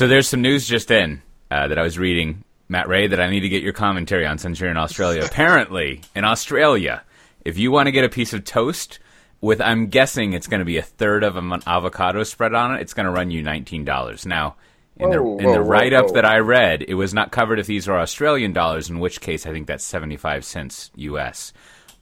[0.00, 1.20] So there's some news just in
[1.50, 4.38] uh, that I was reading, Matt Ray, that I need to get your commentary on
[4.38, 5.22] since you're in Australia.
[5.26, 7.02] Apparently, in Australia,
[7.44, 8.98] if you want to get a piece of toast
[9.42, 12.80] with, I'm guessing it's going to be a third of an avocado spread on it,
[12.80, 14.24] it's going to run you nineteen dollars.
[14.24, 14.56] Now,
[14.96, 17.66] in the Whoa, in the write up that I read, it was not covered if
[17.66, 21.52] these are Australian dollars, in which case I think that's seventy five cents U.S.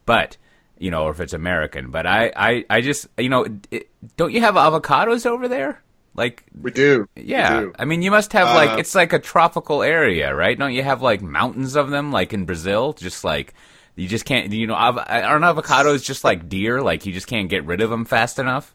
[0.06, 0.36] But
[0.78, 1.90] you know, or if it's American.
[1.90, 5.82] But I, I, I just, you know, it, don't you have avocados over there?
[6.18, 7.08] Like, We do.
[7.16, 7.72] We yeah, do.
[7.78, 10.58] I mean, you must have like Uh, it's like a tropical area, right?
[10.58, 12.92] Don't you have like mountains of them, like in Brazil?
[12.92, 13.54] Just like
[13.96, 16.82] you just can't, you know, av- aren't avocados just like deer?
[16.82, 18.74] Like you just can't get rid of them fast enough?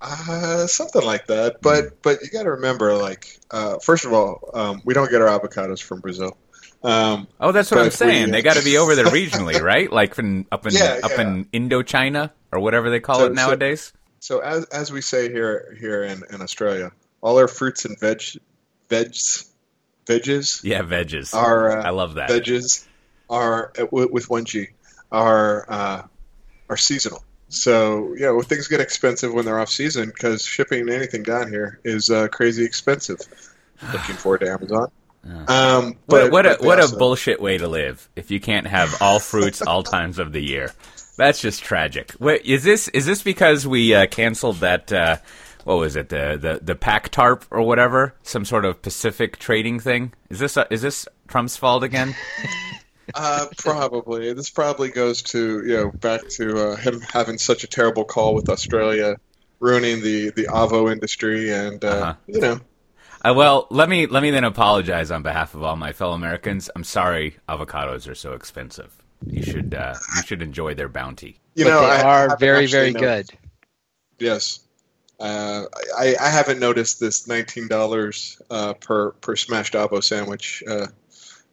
[0.00, 1.62] Uh, something like that.
[1.62, 5.20] But but you got to remember, like, uh, first of all, um, we don't get
[5.22, 6.36] our avocados from Brazil.
[6.82, 8.26] Um, Oh, that's what I'm saying.
[8.26, 9.92] we- they got to be over there regionally, right?
[9.92, 11.20] Like from up in Yeah, up yeah.
[11.20, 13.92] in Indochina or whatever they call So- it nowadays.
[13.94, 13.98] so
[14.40, 18.22] as as we say here here in, in Australia, all our fruits and veg
[18.88, 19.50] vegs
[20.06, 21.34] veggies yeah, veggies.
[21.34, 22.30] are uh, I love that.
[22.30, 22.86] veggies
[23.28, 24.68] are uh, with one G
[25.10, 26.02] are uh,
[26.68, 27.24] are seasonal.
[27.48, 31.80] So yeah, well, things get expensive when they're off season because shipping anything down here
[31.82, 33.18] is uh, crazy expensive.
[33.92, 34.90] Looking forward to Amazon.
[35.48, 38.66] Um, but, what a but they what a bullshit way to live if you can't
[38.66, 40.72] have all fruits all times of the year.
[41.22, 42.14] That's just tragic.
[42.18, 44.92] Wait, is this is this because we uh, canceled that?
[44.92, 45.18] Uh,
[45.62, 46.08] what was it?
[46.08, 48.16] The the the pack tarp or whatever?
[48.24, 50.12] Some sort of Pacific trading thing?
[50.30, 52.14] Is this uh, is this Trump's fault again?
[53.14, 54.32] Uh, probably.
[54.32, 58.32] This probably goes to you know back to uh, him having such a terrible call
[58.34, 59.16] with Australia,
[59.60, 62.14] ruining the the avo industry, and uh, Uh-huh.
[62.26, 62.60] you know.
[63.24, 66.70] Uh, well, let me let me then apologize on behalf of all my fellow Americans.
[66.74, 69.01] I'm sorry, avocados are so expensive.
[69.26, 71.38] You should uh, you should enjoy their bounty.
[71.54, 73.38] You but know, they I are haven't very, very noticed- good.
[74.18, 74.60] Yes.
[75.20, 80.64] Uh, I, I haven't noticed this nineteen dollars uh, per per smashed avo sandwich.
[80.66, 80.88] Uh,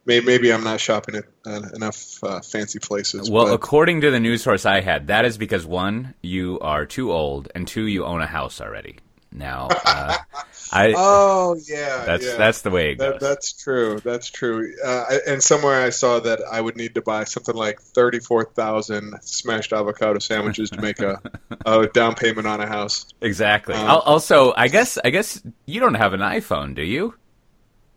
[0.06, 3.30] maybe, maybe I'm not shopping at uh, enough uh, fancy places.
[3.30, 6.84] Well, but- according to the news source I had, that is because one, you are
[6.84, 8.96] too old, and two, you own a house already.
[9.32, 10.16] Now, uh,
[10.72, 12.36] I oh yeah, that's yeah.
[12.36, 13.12] that's the way it goes.
[13.14, 14.00] That, that's true.
[14.04, 14.72] That's true.
[14.84, 18.46] Uh, I- and somewhere I saw that I would need to buy something like thirty-four
[18.54, 21.20] thousand smashed avocado sandwiches to make a,
[21.66, 23.06] a down payment on a house.
[23.20, 23.74] exactly.
[23.74, 27.14] Um, also, I guess I guess you don't have an iPhone, do you?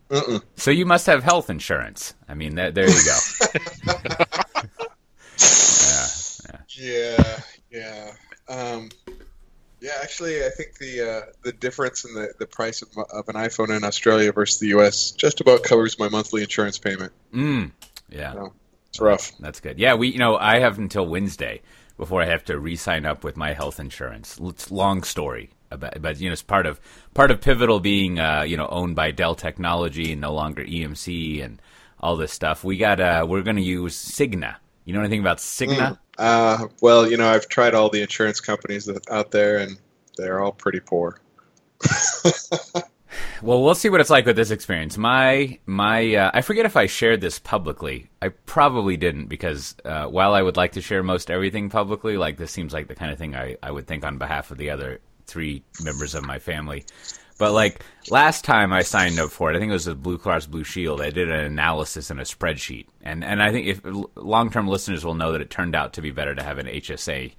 [0.10, 0.42] Mm-mm.
[0.56, 2.14] So you must have health insurance.
[2.30, 3.18] I mean, that, there you go.
[5.40, 6.08] yeah.
[6.76, 7.40] Yeah,
[7.72, 8.12] yeah,
[8.50, 8.90] um,
[9.84, 9.92] yeah.
[10.02, 13.76] Actually, I think the uh, the difference in the, the price of, of an iPhone
[13.76, 15.12] in Australia versus the U.S.
[15.12, 17.12] just about covers my monthly insurance payment.
[17.34, 17.72] Mm.
[18.10, 18.48] Yeah.
[18.90, 19.32] It's rough.
[19.40, 19.80] That's good.
[19.80, 21.62] Yeah, we you know I have until Wednesday
[21.98, 24.40] before I have to re-sign up with my health insurance.
[24.42, 26.80] It's long story, about, but you know it's part of
[27.14, 31.44] part of Pivotal being uh, you know owned by Dell Technology and no longer EMC
[31.44, 31.62] and
[32.00, 32.64] all this stuff.
[32.64, 34.56] We got uh, we're going to use Cigna.
[34.86, 35.98] You know anything about Cigna?
[36.18, 39.78] Uh, well, you know, I've tried all the insurance companies that, out there, and
[40.18, 41.20] they're all pretty poor.
[43.44, 44.98] Well, we'll see what it's like with this experience.
[44.98, 48.10] My my, uh, I forget if I shared this publicly.
[48.22, 52.38] I probably didn't because uh, while I would like to share most everything publicly, like
[52.38, 54.70] this seems like the kind of thing I, I would think on behalf of the
[54.70, 56.86] other three members of my family.
[57.38, 60.18] But like last time I signed up for it, I think it was the Blue
[60.18, 61.02] Cross Blue Shield.
[61.02, 63.82] I did an analysis in a spreadsheet, and and I think if
[64.16, 66.68] long term listeners will know that it turned out to be better to have an
[66.68, 67.34] HSA.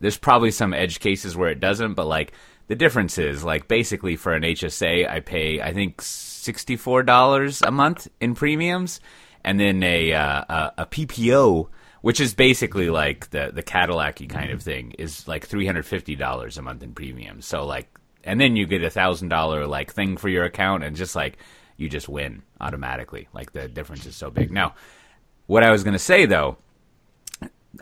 [0.00, 2.32] There's probably some edge cases where it doesn't, but like
[2.68, 7.62] the difference is like basically for an HSA, I pay I think sixty four dollars
[7.62, 9.00] a month in premiums,
[9.42, 11.68] and then a uh, a, a PPO,
[12.02, 16.14] which is basically like the the Cadillac kind of thing, is like three hundred fifty
[16.14, 17.46] dollars a month in premiums.
[17.46, 17.88] So like,
[18.28, 21.38] and then you get a thousand dollar like thing for your account, and just like
[21.78, 23.26] you just win automatically.
[23.32, 24.52] Like the difference is so big.
[24.52, 24.74] Now,
[25.46, 26.58] what I was going to say though.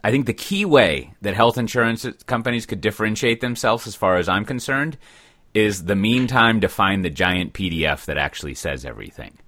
[0.03, 4.29] I think the key way that health insurance companies could differentiate themselves, as far as
[4.29, 4.99] I'm concerned,
[5.55, 9.39] is the mean time to find the giant PDF that actually says everything.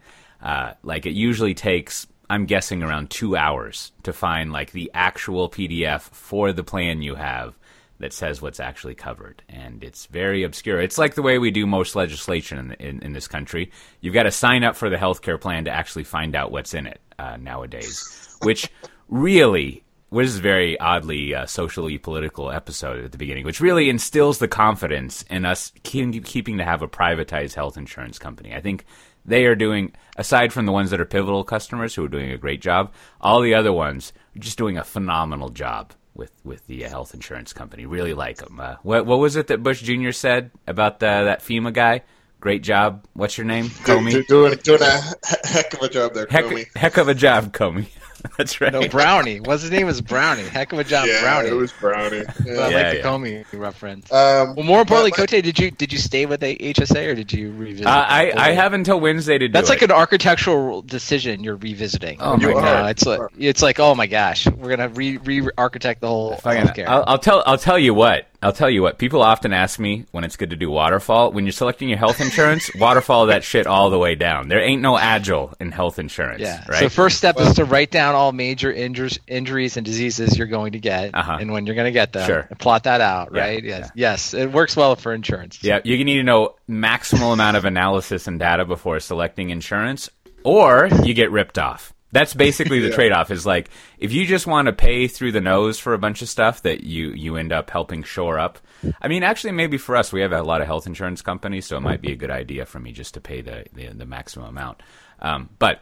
[0.41, 5.51] Uh, like it usually takes, I'm guessing, around two hours to find like the actual
[5.51, 7.58] PDF for the plan you have
[8.01, 10.81] that says what's actually covered, and it's very obscure.
[10.81, 13.73] It's like the way we do most legislation in, in, in this country.
[14.01, 16.87] You've got to sign up for the healthcare plan to actually find out what's in
[16.87, 18.71] it uh, nowadays, which
[19.09, 24.39] really was a very oddly uh, socially political episode at the beginning, which really instills
[24.39, 28.55] the confidence in us keep, keeping to have a privatized health insurance company.
[28.55, 28.87] I think
[29.27, 32.39] they are doing, aside from the ones that are pivotal customers who are doing a
[32.39, 36.83] great job, all the other ones are just doing a phenomenal job with with the
[36.83, 37.87] health insurance company.
[37.87, 38.61] Really like them.
[38.61, 40.11] Uh, what what was it that Bush Jr.
[40.11, 42.03] said about the, that FEMA guy?
[42.41, 43.05] Great job.
[43.15, 43.69] What's your name?
[43.69, 44.11] Do- Comey.
[44.13, 45.01] do- doing doing a
[45.49, 46.67] heck of a job there, Heck, Comey.
[46.77, 47.87] heck of a job, Comey.
[48.39, 48.73] That's right.
[48.73, 49.41] No, Brownie.
[49.41, 49.87] What's his name?
[49.87, 50.43] Was Brownie.
[50.43, 51.49] Heck of a job, Yeah, Brownie.
[51.49, 52.23] it was Brownie.
[52.25, 52.55] But I Yeah.
[52.55, 53.03] Yeah, like the yeah.
[53.05, 54.13] Comey reference.
[54.13, 57.15] Um, Well, more importantly, but- Cote, did you did you stay with the HSA or
[57.15, 57.87] did you revisit?
[57.87, 58.33] Uh, I.
[58.37, 59.73] I have until Wednesday to do That's it.
[59.73, 62.19] like an architectural decision you're revisiting.
[62.21, 62.91] Oh my You God.
[62.91, 66.63] it's like it's like oh my gosh, we're gonna re re architect the whole Fucking-
[66.65, 66.87] healthcare.
[66.89, 67.43] I'll, I'll tell.
[67.47, 68.27] I'll tell you what.
[68.41, 68.99] I'll tell you what.
[68.99, 71.33] People often ask me when it's good to do waterfall.
[71.33, 74.47] When you're selecting your health insurance, waterfall that shit all the way down.
[74.49, 76.41] There ain't no agile in health insurance.
[76.41, 76.63] yeah.
[76.69, 76.79] Right.
[76.79, 80.73] So first step is to write down all major injures, injuries and diseases you're going
[80.73, 81.39] to get, Uh-huh.
[81.41, 82.27] and when you're going to get them.
[82.27, 82.47] Sure.
[82.51, 83.63] And plot that out, Yeah, right?
[83.65, 83.91] Yes.
[83.95, 84.35] Yes.
[84.35, 85.63] It works well for insurance.
[85.63, 85.81] yeah.
[85.85, 90.11] You need to know maximal amount of analysis and data before selecting insurance,
[90.45, 91.93] or you get ripped off.
[92.11, 92.95] That's basically the Yeah.
[92.95, 93.31] trade-off.
[93.31, 93.69] Is like
[93.99, 96.83] if you just want to pay through the nose for a bunch of stuff that
[96.83, 98.59] you you end up helping shore up.
[99.03, 101.77] I mean, actually, maybe for us, we have a lot of health insurance companies, so
[101.77, 104.47] it might be a good idea for me just to pay the the, the maximum
[104.49, 104.83] amount.
[105.21, 105.81] Um, but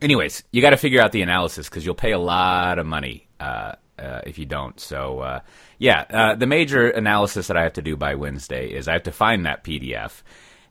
[0.00, 3.28] anyways, you got to figure out the analysis because you'll pay a lot of money
[3.40, 4.78] uh, uh, if you don't.
[4.80, 5.40] So uh,
[5.78, 9.04] yeah, uh, the major analysis that I have to do by Wednesday is I have
[9.04, 10.22] to find that PDF.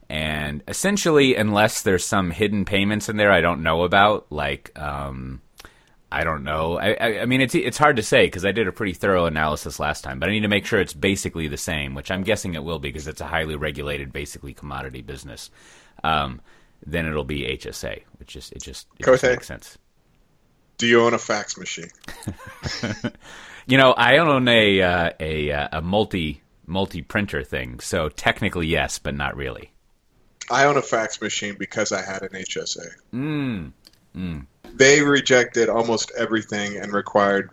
[0.07, 5.41] And essentially, unless there's some hidden payments in there I don't know about, like um,
[6.11, 6.77] I don't know.
[6.77, 9.25] I, I, I mean, it's it's hard to say because I did a pretty thorough
[9.25, 12.23] analysis last time, but I need to make sure it's basically the same, which I'm
[12.23, 15.49] guessing it will be because it's a highly regulated, basically commodity business.
[16.03, 16.41] Um,
[16.85, 19.77] then it'll be HSA, which just it just it just makes sense.
[20.77, 21.89] do you own a fax machine?
[23.67, 28.67] You know, I own a uh, a uh, a multi multi printer thing, so technically
[28.67, 29.71] yes, but not really.
[30.51, 32.87] I own a fax machine because I had an HSA.
[33.11, 33.71] Mm.
[34.75, 37.49] They rejected almost everything and required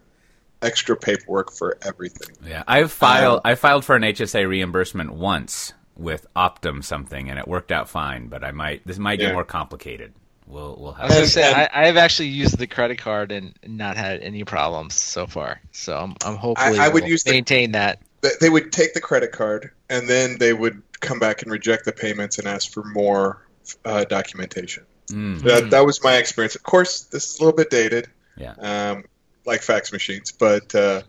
[0.60, 2.36] extra paperwork for everything.
[2.46, 3.36] Yeah, I've filed.
[3.36, 5.72] Um, I filed for an HSA reimbursement once
[6.02, 8.28] with Optum something, and it worked out fine.
[8.28, 8.86] But I might.
[8.86, 9.32] This might get Yeah.
[9.34, 10.12] more complicated.
[10.46, 11.08] We'll we'll I have.
[11.08, 14.44] was gonna say I, I have actually used the credit card and not had any
[14.44, 15.60] problems so far.
[15.70, 18.00] So I'm, I'm hopefully I would will use the- maintain that.
[18.20, 21.84] They- They would take the credit card and then they would come back and reject
[21.84, 23.46] the payments and ask for more
[23.84, 24.84] uh, documentation.
[25.08, 26.54] Mm, That, that was my experience.
[26.54, 28.54] Of course, this is a little bit dated, yeah.
[28.58, 29.04] um,
[29.46, 31.02] like fax machines, but uh,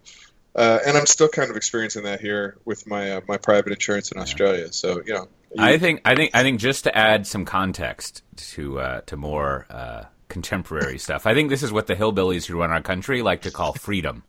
[0.55, 4.11] uh, and I'm still kind of experiencing that here with my uh, my private insurance
[4.11, 4.71] in Australia.
[4.71, 8.21] So you know, you- I think I think I think just to add some context
[8.53, 12.59] to uh, to more uh, contemporary stuff, I think this is what the hillbillies who
[12.59, 14.23] run our country like to call freedom.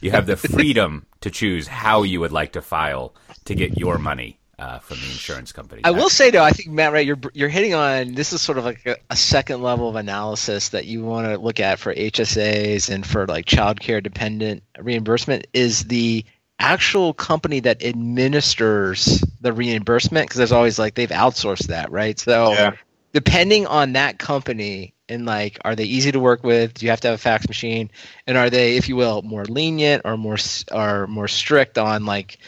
[0.00, 3.14] You have the freedom to choose how you would like to file
[3.46, 5.82] to get your money uh, from the insurance company.
[5.84, 7.06] I will say though, I think Matt, right?
[7.06, 10.70] You're you're hitting on this is sort of like a, a second level of analysis
[10.70, 15.46] that you want to look at for HSAs and for like child care dependent reimbursement
[15.52, 16.24] is the
[16.58, 22.18] actual company that administers the reimbursement because there's always like they've outsourced that, right?
[22.18, 22.72] So Yeah.
[23.12, 27.00] depending on that company and like are they easy to work with do you have
[27.00, 27.90] to have a fax machine
[28.26, 32.04] and are they if you will more lenient or more s- or more strict on
[32.04, 32.38] like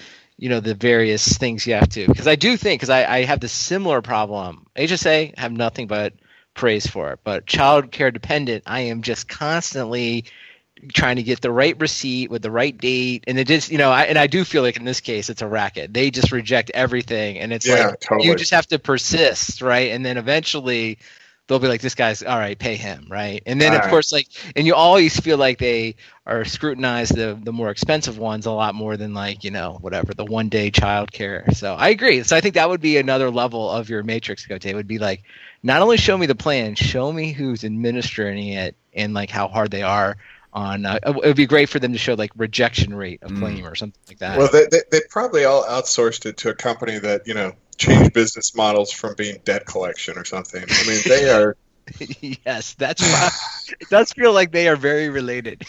[0.40, 3.24] you know the various things you have to because i do think because I, I
[3.24, 4.66] have this similar problem.
[4.76, 6.14] Hsa have nothing but
[6.54, 10.24] praise for it but child care dependent i am just constantly
[10.94, 13.90] trying to get the right receipt with the right date and it just you know
[13.90, 15.92] I, and i do feel like in this case it's a racket.
[15.92, 18.28] They just reject everything and it's Yeah, like totally.
[18.28, 19.90] you just have to persist right?
[19.92, 20.98] And then eventually
[21.50, 23.90] they'll be like this guy's all right pay him right and then of Right.
[23.90, 28.46] course like and you always feel like they are scrutinize the the more expensive ones
[28.46, 31.88] a lot more than like you know whatever the one day child care so i
[31.90, 34.64] agree so i think that would be another level of your matrix Cote.
[34.66, 35.22] It would be like
[35.62, 39.70] not only show me the plan show me who's administering it and like how hard
[39.70, 40.16] they are
[40.52, 43.38] on uh, it would be great for them to show like rejection rate of Mm.
[43.38, 46.54] claim or something like that Well, they, they, they probably all outsourced it to a
[46.54, 50.62] company that, you know, changed business models from being debt collection or something.
[50.62, 51.56] I mean, they are,
[52.44, 53.30] yes that's why
[53.80, 55.66] it does feel like they are very related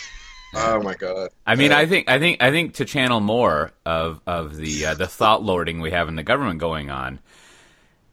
[0.53, 1.29] oh my God.
[1.45, 1.79] I mean, Yeah.
[1.79, 5.43] I think I think I think to channel more of of the uh, the thought
[5.43, 7.19] lording we have in the government going on.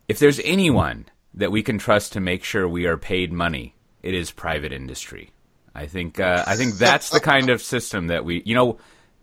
[0.09, 4.15] If there's anyone that we can trust to make sure we are paid money, it
[4.15, 5.31] is private industry.
[5.75, 8.79] I think uh, I think that's the kind of system that we you know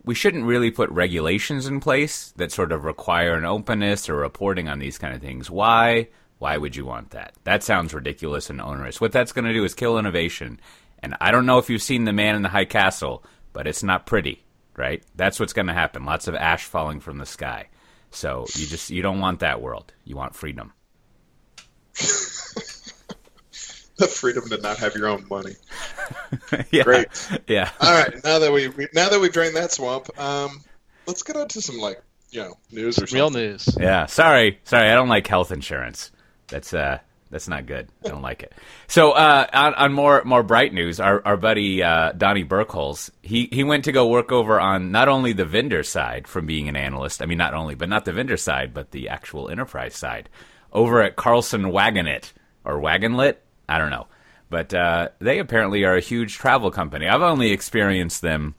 [0.06, 4.70] we shouldn't really put regulations in place that sort of require an openness or reporting
[4.70, 5.50] on these kind of things.
[5.50, 6.08] Why?
[6.38, 7.34] Why would you want that?
[7.44, 9.02] That sounds ridiculous and onerous.
[9.02, 10.60] What that's going to do is kill innovation.
[11.00, 13.84] And I don't know if you've seen The Man in the High Castle, but it's
[13.84, 14.44] not pretty,
[14.76, 15.04] right?
[15.16, 16.06] That's what's going to happen.
[16.06, 17.70] Lots of ash falling from the sky.
[18.12, 19.94] So you just you don't want that world.
[20.04, 20.74] You want freedom.
[23.98, 25.54] The freedom to not have your own money.
[26.72, 26.84] yeah.
[26.84, 27.08] Great.
[27.48, 27.70] Yeah.
[27.80, 30.62] All right, now that we we- now that we've drained that swamp, um,
[31.08, 33.42] let's get on to some like you know news or Real something.
[33.42, 33.70] news.
[33.80, 34.90] Yeah, sorry, sorry.
[34.90, 36.12] I don't like health insurance.
[36.48, 37.00] That's uh,
[37.32, 37.88] that's not good.
[38.06, 38.54] I don't like it.
[38.88, 43.48] So, uh, on, on more more bright news, our our buddy uh, Donnie Berkholz, he
[43.52, 46.76] he went to go work over on not only the vendor side from being an
[46.76, 47.22] analyst.
[47.22, 50.28] I mean, not only, but not the vendor side, but the actual enterprise side,
[50.74, 52.34] over at Carlson Wagonit
[52.66, 53.38] or Wagonlit.
[53.68, 54.08] I don't know,
[54.50, 57.08] but uh, they apparently are a huge travel company.
[57.08, 58.56] I've only experienced them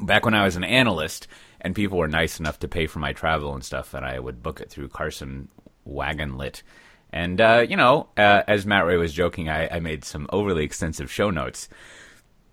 [0.00, 1.26] back when I was an analyst,
[1.60, 4.42] and people were nice enough to pay for my travel and stuff, and I would
[4.42, 5.48] book it through Carlson
[5.86, 6.62] Wagonlit.
[7.12, 10.64] And uh, you know, uh, as Matt Ray was joking, I, I made some overly
[10.64, 11.68] extensive show notes,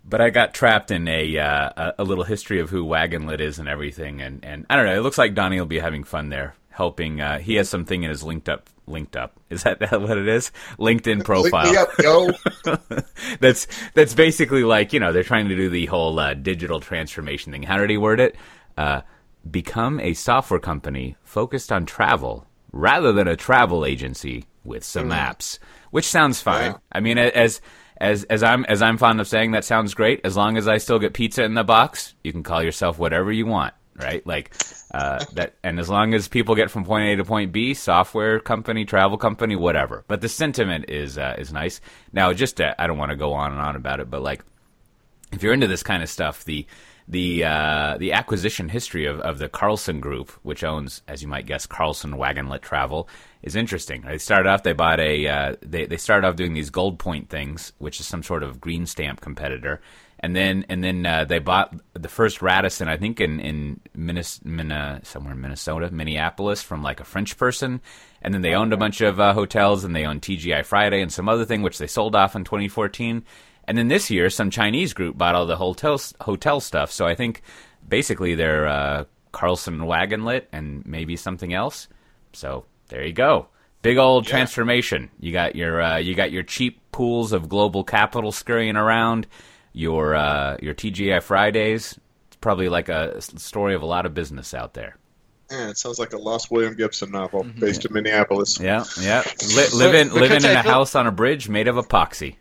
[0.04, 3.70] but I got trapped in a uh, a- little history of who Wagonlit is and
[3.70, 4.98] everything, and, and I don't know.
[4.98, 7.22] It looks like Donnie will be having fun there, helping.
[7.22, 9.40] Uh, he has something in his linked up linked up.
[9.50, 10.52] Is that what it is?
[10.80, 12.84] LinkedIn Link profile me up,
[13.40, 17.52] that's that's basically like you know they're trying to do the whole uh, digital transformation
[17.52, 17.64] thing.
[17.64, 18.36] How did he word it?
[18.78, 19.02] Uh,
[19.50, 25.60] become a software company focused on travel rather than a travel agency with some apps,
[25.92, 26.72] which sounds fine.
[26.72, 26.78] Yeah.
[26.92, 27.62] I mean, as
[28.00, 30.22] as as I'm as I'm fond of saying, that sounds great.
[30.24, 33.32] As long as I still get pizza in the box, you can call yourself whatever
[33.32, 34.26] you want, right?
[34.26, 34.54] Like
[34.94, 38.40] uh, that, and as long as people get from point A to point B, software
[38.40, 40.06] company, travel company, whatever.
[40.08, 41.82] But the sentiment is uh, is nice.
[42.14, 44.44] Now, just to, I don't want to go on and on about it, but like
[45.32, 46.66] if you're into this kind of stuff, the
[47.08, 51.46] the uh, the acquisition history of, of the Carlson Group, which owns, as you might
[51.46, 53.08] guess, Carlson Wagonlit Travel,
[53.42, 54.02] is interesting.
[54.02, 57.30] They started off, they bought a, uh, they they started off doing these Gold Point
[57.30, 59.82] things, which is some sort of green stamp competitor,
[60.20, 64.42] and then and then uh, they bought the first Radisson, I think in in Minnes,
[64.44, 67.82] Minna, somewhere in Minnesota, Minneapolis, from like a French person,
[68.22, 71.12] and then they owned a bunch of uh, hotels, and they owned TGI Friday and
[71.14, 73.24] some other thing, which they sold off in 2014.
[73.70, 76.90] And then this year, some Chinese group bought all the hotel hotel stuff.
[76.92, 77.42] So I think
[77.88, 81.88] basically they're uh, Carlson Wagonlit and maybe something else.
[82.34, 83.48] So there you go,
[83.82, 84.32] big old Yeah.
[84.32, 85.10] transformation.
[85.20, 89.28] You got your uh, you got your cheap pools of global capital scurrying around.
[89.78, 92.00] Your uh, your TGI Fridays.
[92.28, 94.98] It's probably like a story of a lot of business out there.
[95.52, 98.60] Yeah, it sounds like a lost William Gibson novel based in Minneapolis.
[98.60, 99.24] Yeah, yeah.
[99.56, 102.38] Li- living but living in a feel- house on a bridge made of epoxy.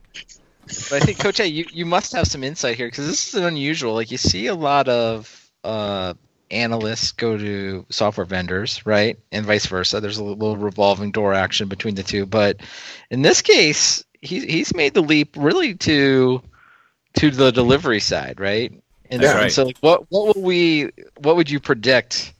[0.90, 3.44] But I think, Coach, A, you, you must have some insight here because this is
[3.44, 3.92] unusual.
[3.94, 6.14] Like you see a lot of uh,
[6.50, 10.00] analysts go to software vendors, right, and vice versa.
[10.00, 12.24] There's a little revolving door action between the two.
[12.26, 12.60] But
[13.10, 16.42] in this case, he, he's made the leap really to
[17.16, 18.72] to the delivery side, right?
[19.10, 19.52] And, Right.
[19.52, 20.90] so, like, what what will we?
[21.18, 22.32] What would you predict?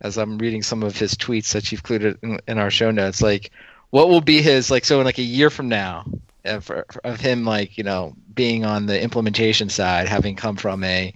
[0.00, 3.20] As I'm reading some of his tweets that you've included in, in our show notes,
[3.20, 3.50] like,
[3.90, 4.84] what will be his like?
[4.84, 6.04] So in like a year from now,
[6.44, 6.70] of,
[7.04, 11.14] of him like you know being on the implementation side having come from a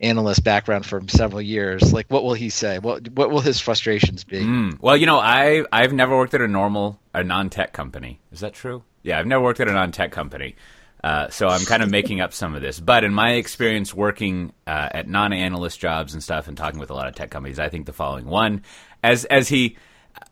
[0.00, 4.24] analyst background for several years like what will he say what what will his frustrations
[4.24, 4.78] be Mm.
[4.80, 8.20] Well, you know, I I've never worked at a normal a non-tech company.
[8.32, 8.82] Is that true?
[9.02, 10.56] Yeah, I've never worked at a non-tech company.
[11.04, 14.54] Uh, so I'm kind of making up some of this, but in my experience working
[14.66, 17.68] uh, at non-analyst jobs and stuff, and talking with a lot of tech companies, I
[17.68, 18.62] think the following one,
[19.02, 19.76] as as he,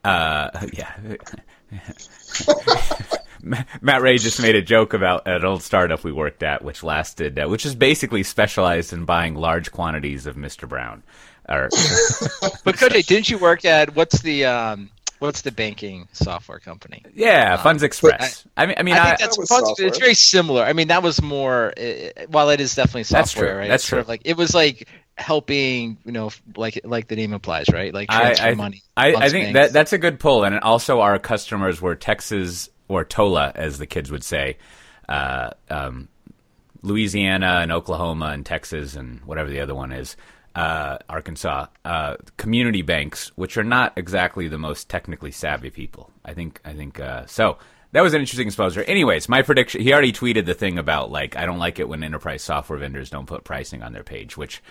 [0.02, 1.16] uh, yeah,
[3.82, 7.38] Matt Ray just made a joke about an old startup we worked at, which lasted,
[7.38, 10.66] uh, which is basically specialized in buying large quantities of Mr.
[10.66, 11.02] Brown.
[11.50, 11.68] Or,
[12.64, 14.88] but Koji, didn't you work at what's the um
[15.22, 18.44] what's the banking software company yeah, FundsXpress.
[18.56, 20.62] I, mean, I mean, I I, think that's That was it's very similar.
[20.64, 21.72] I mean, that was more.
[21.78, 23.48] Uh, while it is definitely software, That's true.
[23.48, 23.68] right?
[23.68, 24.00] That's it's sort true.
[24.02, 27.94] of like it was like helping, you know, like like the name implies, right?
[27.94, 28.82] Like I, transfer I, money.
[28.96, 29.68] I, I think banks.
[29.68, 33.86] that that's a good pull, and also our customers were Texas or Tola, as the
[33.86, 34.58] kids would say,
[35.08, 36.08] uh, um,
[36.82, 40.16] Louisiana and Oklahoma and Texas and whatever the other one is,
[40.54, 46.10] uh, Arkansas, uh, community banks, which are not exactly the most technically savvy people.
[46.24, 46.60] I think.
[46.64, 47.58] I think uh, so.
[47.92, 48.82] That was an interesting exposure.
[48.84, 49.82] Anyways, my prediction.
[49.82, 53.10] He already tweeted the thing about like I don't like it when enterprise software vendors
[53.10, 54.62] don't put pricing on their page, which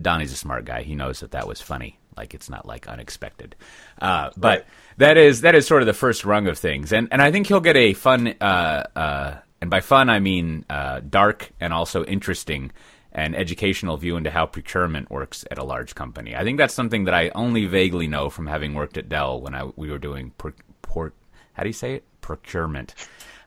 [0.00, 0.82] Donnie's a smart guy.
[0.82, 1.98] He knows that that was funny.
[2.18, 3.56] Like it's not like unexpected.
[4.00, 4.66] Uh, but Right.
[4.98, 7.46] that is that is sort of the first rung of things, and and I think
[7.46, 8.34] he'll get a fun.
[8.40, 12.72] Uh, uh, and by fun I mean uh, dark and also interesting
[13.12, 16.36] and educational view into how procurement works at a large company.
[16.36, 19.54] I think that's something that I only vaguely know from having worked at Dell when
[19.54, 21.12] I we were doing por, por,
[21.54, 22.94] how do you say it procurement.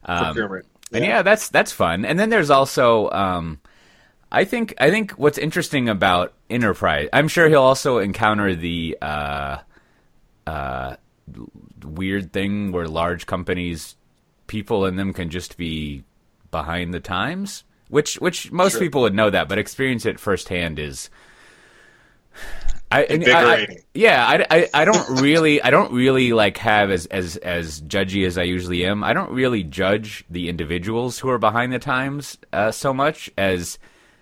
[0.06, 0.66] Um, Procurement.
[0.92, 2.06] and yeah, that's that's fun.
[2.06, 3.60] And then there's also, um,
[4.32, 7.08] I think I think what's interesting about enterprise.
[7.14, 9.58] I'm sure he'll also encounter the uh,
[10.46, 10.96] uh,
[11.84, 13.96] weird thing where large companies,
[14.48, 16.04] people in them can just be
[16.52, 17.64] behind the times.
[17.94, 18.82] Which which most Sure.
[18.82, 21.12] people would know that, but experience it firsthand is.
[22.92, 27.06] I, I- I- yeah, I, I, I don't really I don't really like have as
[27.08, 29.04] as as judgy as I usually am.
[29.04, 33.78] I don't really judge the individuals who are behind the times uh, so much as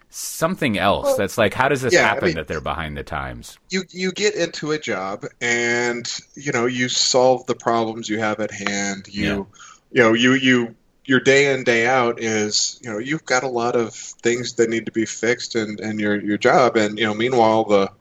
[0.09, 1.05] something else.
[1.05, 3.57] Well, that's like how does this yeah, I happen mean- that they're behind the times?
[3.69, 8.39] you you get into a job and you know you solve the problems you have
[8.41, 9.47] at hand you
[9.93, 10.75] you know you you
[11.05, 14.70] your day in day out is you know you've got a lot of things that
[14.70, 17.91] need to be fixed and and your your job and you know meanwhile the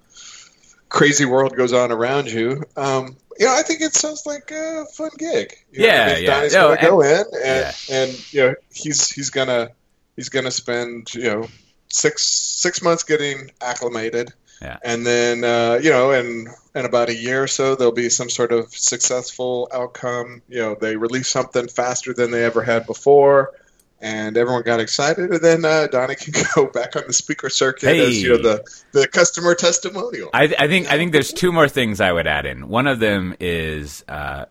[0.88, 4.84] crazy world goes on around you um you know, I think it sounds like a
[4.92, 5.54] fun gig.
[5.72, 6.30] You know, Yeah, I mean, yeah.
[6.34, 7.72] Donnie's No, gonna go in, and, yeah.
[7.90, 9.70] and you know, he's he's gonna
[10.14, 11.48] he's gonna spend you know
[11.88, 14.76] six six months getting acclimated, Yeah.
[14.82, 18.28] and then uh, you know, in in about a year or so, there'll be some
[18.28, 20.42] sort of successful outcome.
[20.48, 23.52] You know, they release something faster than they ever had before,
[24.00, 25.30] and everyone got excited.
[25.30, 28.82] And then uh, Donnie can go back on the speaker circuit as you know the
[28.92, 30.30] the customer testimonial.
[30.34, 32.68] I, I think I think there's two more things I would add in.
[32.68, 34.46] One of them is, uh,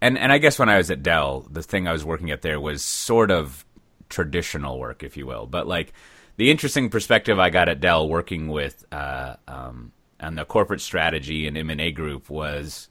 [0.00, 2.42] and and I guess when I was at Dell, the thing I was working at
[2.42, 3.64] there was sort of
[4.08, 5.46] traditional work, if you will.
[5.46, 5.92] But like
[6.36, 11.46] the interesting perspective I got at Dell working with uh, um, on the corporate strategy
[11.46, 12.88] and M and A group was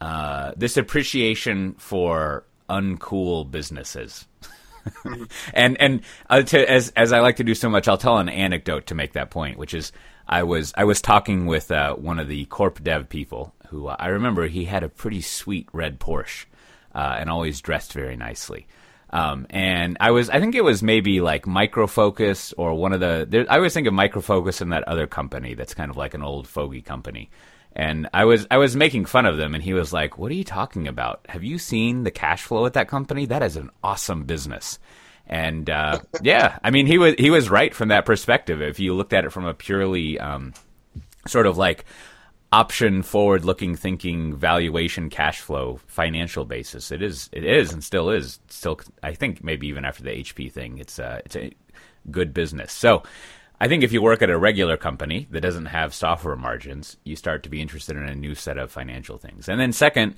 [0.00, 4.26] uh, this appreciation for uncool businesses.
[5.54, 8.28] and and uh, to, as as I like to do so much, I'll tell an
[8.28, 9.92] anecdote to make that point, which is
[10.26, 13.96] I was I was talking with uh, one of the corp dev people who uh,
[13.98, 16.46] I remember he had a pretty sweet red Porsche
[16.94, 18.66] uh, and always dressed very nicely.
[19.12, 23.00] Um, and I was, I think it was maybe like Micro Focus or one of
[23.00, 23.26] the.
[23.28, 26.14] There, I always think of Micro Focus and that other company that's kind of like
[26.14, 27.30] an old fogey company.
[27.72, 30.34] And I was, I was making fun of them, and he was like, "What are
[30.34, 31.24] you talking about?
[31.28, 33.26] Have you seen the cash flow at that company?
[33.26, 34.78] That is an awesome business."
[35.26, 38.60] And uh, yeah, I mean, he was he was right from that perspective.
[38.60, 40.52] If you looked at it from a purely um,
[41.26, 41.84] sort of like
[42.52, 46.90] option forward looking thinking valuation cash flow financial basis.
[46.90, 48.40] It is it is and still is.
[48.48, 51.52] Still i think maybe even after the hp thing it's a it's a
[52.10, 52.72] good business.
[52.72, 53.04] So
[53.60, 57.14] i think if you work at a regular company that doesn't have software margins you
[57.14, 59.48] start to be interested in a new set of financial things.
[59.48, 60.16] And then second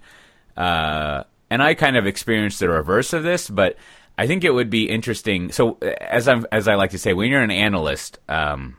[0.56, 3.76] uh, and i kind of experienced the reverse of this but
[4.16, 5.52] i think it would be interesting.
[5.52, 8.76] So uh, as i'm as i like to say when you're an analyst um,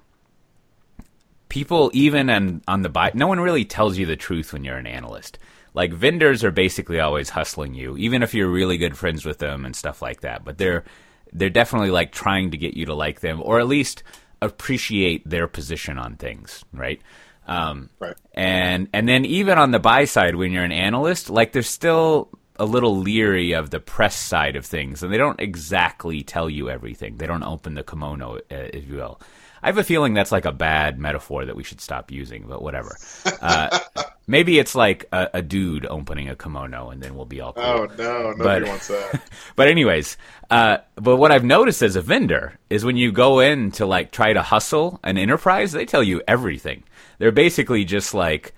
[1.54, 4.76] people even and on the buy no one really tells you the truth when you're
[4.78, 5.38] an analyst.
[5.76, 9.64] Like vendors are basically always hustling you even if you're really good friends with them
[9.64, 10.84] and stuff like that but they're
[11.32, 14.02] they're definitely like trying to get you to like them or at least
[14.42, 17.00] appreciate their position on things right?
[17.48, 18.18] Um, Right.
[18.34, 22.30] and and then even on the buy side when you're an analyst like there's still
[22.56, 26.72] a little leery of the press side of things and they don't exactly tell you
[26.72, 27.18] everything.
[27.18, 29.20] They don't open the kimono uh, if you will
[29.64, 32.62] i have a feeling that's like a bad metaphor that we should stop using but
[32.62, 32.96] whatever
[33.42, 33.80] uh,
[34.28, 37.64] maybe it's like a, a dude opening a kimono and then we'll be all cool.
[37.64, 39.22] Oh no, nobody But- wants that.
[39.56, 40.18] But anyways,
[40.50, 44.12] uh, but what I've noticed as a vendor is when you go in to like
[44.12, 46.84] try to hustle an enterprise, they tell you everything.
[47.20, 48.54] They're basically just like,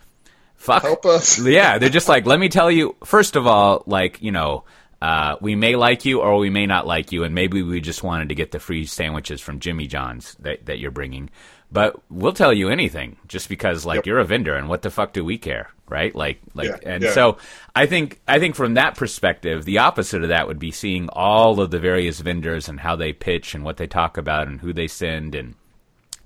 [0.56, 0.84] fuck.
[0.84, 1.40] Help us.
[1.40, 2.96] Yeah, they're just like, let me tell you.
[3.04, 4.64] First of all, like you know,
[5.06, 8.02] uh, we may like you or we may not like you, and maybe we just
[8.02, 11.30] wanted to get the free sandwiches from Jimmy John's that that you're bringing.
[11.72, 14.06] But we'll tell you anything just because like Yep.
[14.08, 16.16] you're a vendor, and what the fuck do we care, right?
[16.16, 17.12] Like like, Yeah, and yeah.
[17.12, 17.38] so
[17.76, 21.60] I think I think from that perspective, the opposite of that would be seeing all
[21.60, 24.74] of the various vendors and how they pitch and what they talk about and who
[24.74, 25.54] they send and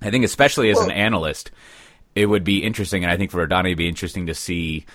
[0.00, 1.50] I think especially as an analyst,
[2.14, 4.86] it would be interesting, and I think for Adani it'd be interesting to see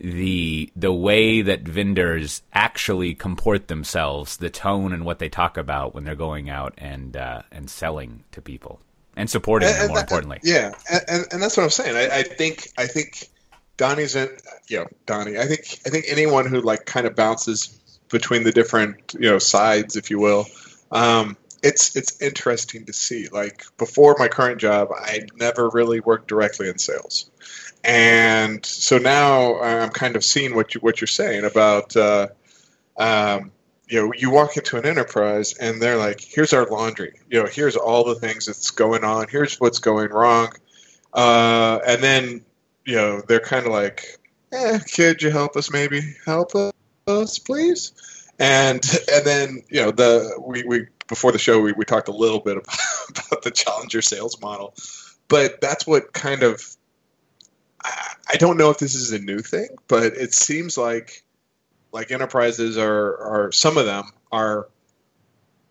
[0.00, 5.94] the the way that vendors actually comport themselves, the tone and what they talk about
[5.94, 8.80] when they're going out and uh, and selling to people
[9.16, 9.88] and supporting them.
[9.88, 11.96] More that- importantly, yeah, and, and, and that's what I'm saying.
[11.96, 13.28] I, I think I think
[13.76, 14.28] Donnie's in.
[14.68, 15.38] You know, Donnie.
[15.38, 17.68] I think I think anyone who like kind of bounces
[18.10, 20.46] between the different you know sides, if you will.
[20.92, 23.28] Um, it's it's interesting to see.
[23.28, 27.30] Like before my current job, I never really worked directly in sales,
[27.84, 31.96] and so now I'm kind of seeing what you what you're saying about.
[31.96, 32.28] Uh,
[32.96, 33.52] um,
[33.88, 37.18] you know, you walk into an enterprise and they're like, "Here's our laundry.
[37.30, 39.26] You know, here's all the things that's going on.
[39.28, 40.52] Here's what's going wrong."
[41.12, 42.44] Uh, and then,
[42.84, 44.18] you know, they're kind of like,
[44.52, 45.72] "Eh, could you help us?
[45.72, 46.52] Maybe help
[47.06, 47.92] us, please."
[48.38, 52.12] And and then, you know, the we, we before the show we, we talked a
[52.12, 52.78] little bit about,
[53.10, 54.74] about the challenger sales model,
[55.28, 56.76] but that's what kind of
[57.82, 61.22] I, I don't know if this is a new thing, but it seems like
[61.92, 64.68] like enterprises are are some of them are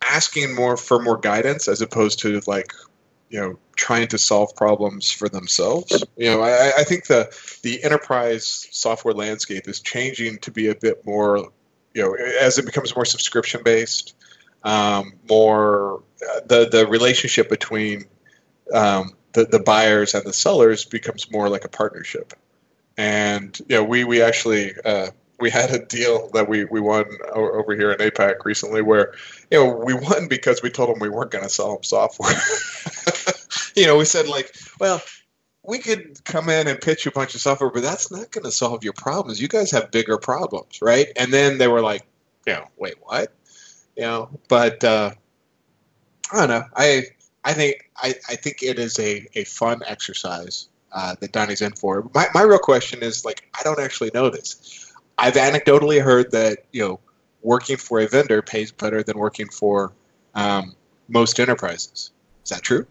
[0.04, 2.74] asking more for more guidance as opposed to like
[3.30, 6.04] you know trying to solve problems for themselves.
[6.16, 7.30] You know, I, I think the
[7.64, 11.50] the enterprise software landscape is changing to be a bit more,
[11.94, 14.16] you know, as it becomes more subscription based,
[14.64, 18.06] um, more uh, the the relationship between
[18.74, 22.34] um, the the buyers and the sellers becomes more like a partnership.
[22.98, 27.06] And you know, we we actually uh, we had a deal that we, we won
[27.34, 29.14] over here in APAC recently where,
[29.52, 32.34] you know, we won because we told them we weren't going to sell them software.
[33.76, 35.02] you know, we said like, well,
[35.64, 38.46] we could come in and pitch you a bunch of software, but that's not going
[38.46, 39.42] to solve your problems.
[39.42, 41.08] You guys have bigger problems, right?
[41.16, 42.08] And then they were like,
[42.48, 43.34] you know, wait, what?
[43.98, 45.12] You know, but uh,
[46.32, 46.64] I don't know.
[46.76, 47.04] I
[47.44, 51.74] I think I, I think it is a, a fun exercise uh, that Donnie's in
[51.74, 52.10] for.
[52.14, 56.66] My my real question is like, I don't actually know this I've anecdotally heard that
[56.72, 57.00] you know
[57.42, 59.94] working for a vendor pays better than working for
[60.36, 60.76] um,
[61.08, 62.12] most enterprises.
[62.44, 62.86] Is that true?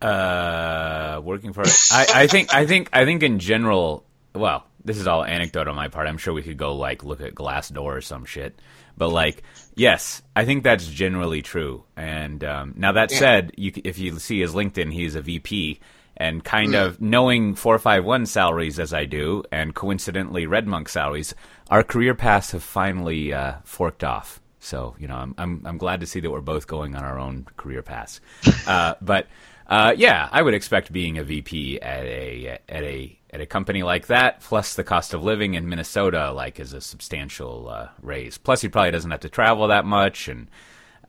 [0.00, 4.04] Uh, working for I, I think I think I think in general.
[4.34, 6.06] Well, this is all anecdote on my part.
[6.06, 8.60] I'm sure we could go like look at Glassdoor or some shit.
[8.98, 9.42] But like,
[9.74, 11.84] yes, I think that's generally true.
[11.96, 13.18] And um, now that yeah.
[13.18, 15.80] said, you, if you see his LinkedIn, he's a VP
[16.18, 16.84] and kind mm.
[16.84, 21.34] of knowing 451 salaries as I do, and coincidentally RedMonk salaries,
[21.70, 24.40] our career paths have finally uh, forked off.
[24.58, 27.18] So you know, I'm, I'm I'm glad to see that we're both going on our
[27.18, 28.20] own career paths.
[28.66, 29.26] Uh, but
[29.66, 33.82] uh, yeah, I would expect being a VP at a at a at a company
[33.82, 38.38] like that, plus the cost of living in Minnesota, like is a substantial uh, raise.
[38.38, 40.48] Plus, he probably doesn't have to travel that much, and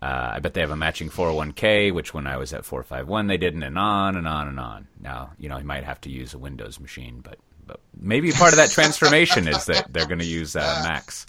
[0.02, 3.38] uh, I bet they have a matching 401k, which when I was at 451 they
[3.38, 4.88] didn't, and on and on and on.
[5.00, 8.54] Now, you know, he might have to use a Windows machine, but, but maybe part
[8.54, 11.26] of that transformation is that they're going to use uh, Macs.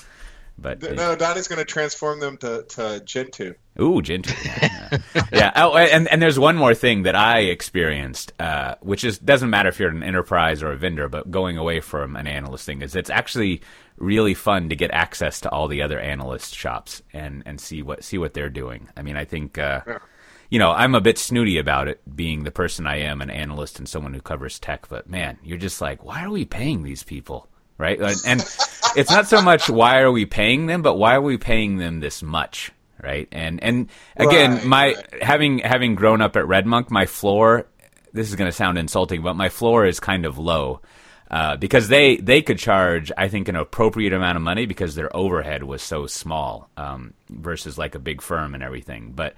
[0.61, 3.55] But no, Donnie's going to transform them to, to Gentoo.
[3.81, 4.35] Ooh, Gentoo.
[4.61, 4.99] Yeah.
[5.33, 5.53] yeah.
[5.55, 9.69] Oh, and and there's one more thing that I experienced, uh, which is doesn't matter
[9.69, 12.97] if you're an enterprise or a vendor, but going away from an analyst thing is
[12.97, 13.63] it's actually
[13.99, 18.03] really fun to get access to all the other analyst shops and and see what
[18.03, 18.89] see what they're doing.
[18.97, 19.59] I mean, I think.
[19.59, 19.99] Uh, yeah.
[20.53, 23.79] You know, I'm a bit snooty about it, being the person I am, an analyst
[23.79, 24.89] and someone who covers tech.
[24.89, 27.49] But man, you're just like, why are we paying these people?
[27.81, 27.99] Right?
[28.27, 28.41] And
[28.95, 32.01] it's not so much why are we paying them, but why are we paying them
[32.01, 32.71] this much,
[33.03, 33.27] right?
[33.33, 35.23] And and again, right, my right.
[35.23, 37.67] having having grown up at RedMonk, my floor.
[38.13, 40.81] This is going to sound insulting, but my floor is kind of low.
[41.31, 45.15] Uh, because they, they could charge, I think, an appropriate amount of money because their
[45.17, 49.13] overhead was so small um, versus like a big firm and everything.
[49.15, 49.37] But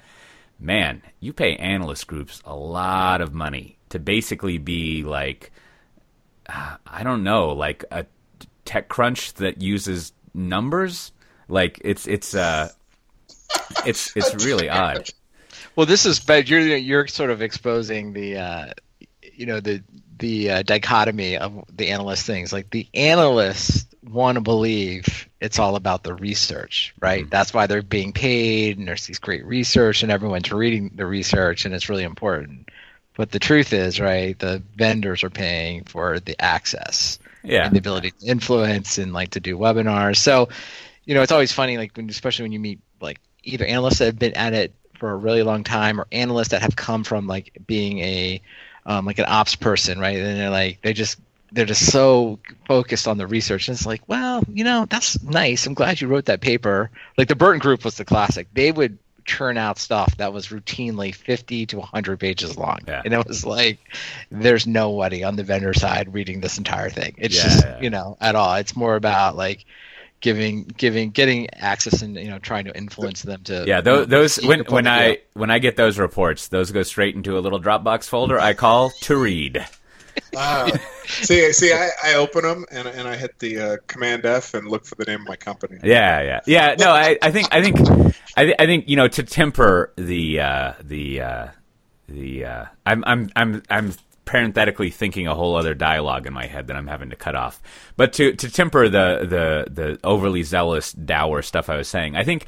[0.58, 5.52] man, you pay analyst groups a lot of money to basically be like,
[6.48, 8.06] uh, I don't know, like a
[8.72, 11.12] TechCrunch that uses numbers.
[11.48, 12.70] Like it's it's uh
[13.84, 15.08] it's it's really odd.
[15.76, 18.72] Well, this is but you're you're sort of exposing the uh,
[19.34, 19.82] you know the
[20.18, 22.52] the uh, dichotomy of the analyst things.
[22.52, 27.22] Like the analysts want to believe it's all about the research, right?
[27.22, 27.30] Mm-hmm.
[27.30, 31.64] That's why they're being paid, and there's these great research, and everyone's reading the research,
[31.64, 32.70] and it's really important.
[33.14, 37.66] But the truth is, right, the vendors are paying for the access yeah.
[37.66, 40.16] and the ability to influence and like to do webinars.
[40.16, 40.48] So,
[41.04, 44.06] you know, it's always funny, like when, especially when you meet like either analysts that
[44.06, 47.26] have been at it for a really long time or analysts that have come from
[47.26, 48.40] like being a
[48.84, 50.16] um, like an ops person, right?
[50.16, 51.18] And they're like they just
[51.52, 55.66] they're just so focused on the research and it's like well you know that's nice
[55.66, 58.98] i'm glad you wrote that paper like the burton group was the classic they would
[59.24, 62.78] churn out stuff that was routinely 50 to 100 pages long.
[62.86, 63.02] Yeah.
[63.04, 63.78] And it was like,
[64.30, 67.14] there's nobody on the vendor side reading this entire thing.
[67.18, 67.80] It's yeah, just, yeah.
[67.80, 68.54] you know, at all.
[68.56, 69.64] It's more about like,
[70.20, 74.36] giving giving getting access and you know trying to influence them to yeah those, those
[74.36, 78.08] when when i when i get those reports those go straight into a little dropbox
[78.08, 79.66] folder i call to read
[80.36, 84.54] uh, see, see, I, I open them and, and I hit the uh, Command F
[84.54, 85.78] and look for the name of my company.
[85.82, 86.74] Yeah, yeah, yeah.
[86.78, 87.78] No, I, I think, I think,
[88.36, 91.48] I, th- I think you know to temper the uh, the uh,
[92.08, 93.92] the uh, I'm I'm I'm I'm
[94.24, 97.60] parenthetically thinking a whole other dialogue in my head that I'm having to cut off.
[97.96, 102.24] But to to temper the the the overly zealous dour stuff I was saying, I
[102.24, 102.46] think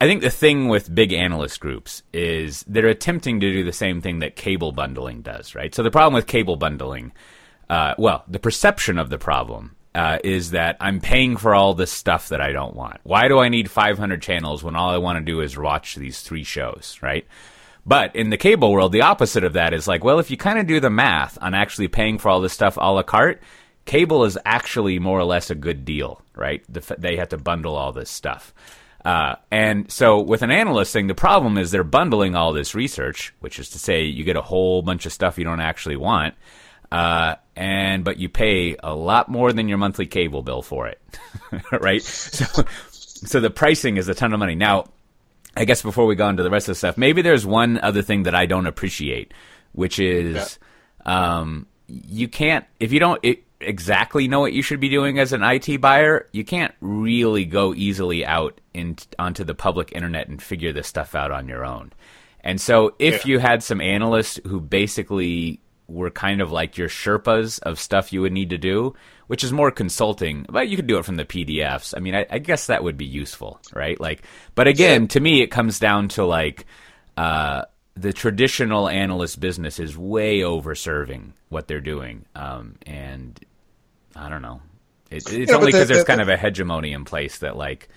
[0.00, 4.02] I think the thing with big analyst groups is they're attempting to do the same
[4.02, 5.74] thing that cable bundling does, right?
[5.74, 7.12] So the problem with cable bundling,
[7.70, 11.90] uh, well, the perception of the problem uh, is that I'm paying for all this
[11.90, 13.00] stuff that I don't want.
[13.04, 16.20] Why do I need 500 channels when all I want to do is watch these
[16.20, 17.26] three shows, right?
[17.86, 20.58] But in the cable world, the opposite of that is like, well, if you kind
[20.58, 23.40] of do the math on actually paying for all this stuff a la carte,
[23.86, 26.62] cable is actually more or less a good deal, right?
[26.68, 28.52] The, they have to bundle all this stuff.
[29.06, 33.32] Uh, and so with an analyst thing, the problem is they're bundling all this research,
[33.38, 36.34] which is to say you get a whole bunch of stuff you don't actually want,
[36.90, 41.00] uh, and but you pay a lot more than your monthly cable bill for it,
[41.80, 42.02] right?
[42.02, 44.56] So, so the pricing is a ton of money.
[44.56, 44.86] Now,
[45.56, 48.02] I guess before we go into the rest of the stuff, maybe there's one other
[48.02, 49.32] thing that I don't appreciate,
[49.70, 50.58] which is
[51.06, 51.38] yeah.
[51.38, 53.20] um, you can't if you don't.
[53.22, 57.44] It, exactly know what you should be doing as an IT buyer, you can't really
[57.44, 61.64] go easily out in, onto the public internet and figure this stuff out on your
[61.64, 61.92] own.
[62.40, 63.32] And so, if yeah.
[63.32, 68.20] you had some analysts who basically were kind of like your Sherpas of stuff you
[68.20, 68.94] would need to do,
[69.26, 71.94] which is more consulting, but you could do it from the PDFs.
[71.96, 73.98] I mean, I, I guess that would be useful, right?
[74.00, 74.22] Like,
[74.54, 76.66] but again, to me, it comes down to like,
[77.16, 77.62] uh,
[77.96, 82.26] the traditional analyst business is way over serving what they're doing.
[82.34, 83.40] Um, and
[84.14, 84.60] I don't know.
[85.10, 87.56] It, it's yeah, only because the, there's the, kind of a hegemony in place that
[87.56, 87.88] like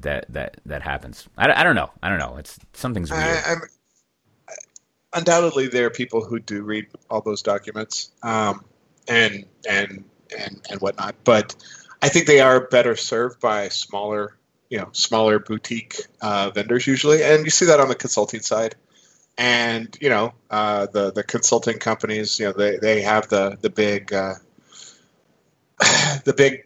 [0.00, 1.26] that that that happens.
[1.36, 1.90] I, I don't know.
[2.02, 2.36] I don't know.
[2.36, 3.22] It's something's weird.
[3.22, 3.54] I,
[5.14, 8.64] undoubtedly, there are people who do read all those documents um,
[9.06, 10.04] and and
[10.36, 11.54] and and whatnot, but
[12.02, 14.36] I think they are better served by smaller,
[14.68, 18.74] you know, smaller boutique uh, vendors usually, and you see that on the consulting side.
[19.38, 23.70] And you know, uh, the the consulting companies, you know, they, they have the the
[23.70, 24.34] big uh,
[26.24, 26.64] the big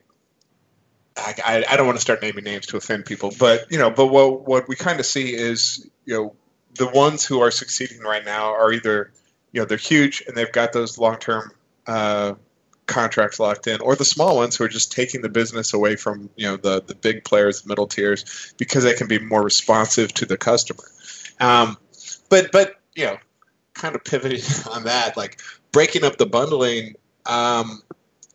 [1.16, 4.06] I, I, don't want to start naming names to offend people, but you know, but
[4.06, 6.34] what what we kind of see is you know
[6.74, 9.12] the ones who are succeeding right now are either
[9.52, 11.52] you know they're huge and they've got those long term
[11.86, 12.34] uh,
[12.86, 16.30] contracts locked in, or the small ones who are just taking the business away from
[16.36, 20.12] you know the the big players, the middle tiers, because they can be more responsive
[20.14, 20.84] to the customer.
[21.40, 21.76] Um,
[22.32, 23.18] but but you know,
[23.74, 24.40] kind of pivoting
[24.72, 25.40] on that, like
[25.70, 26.94] breaking up the bundling.
[27.26, 27.82] Um,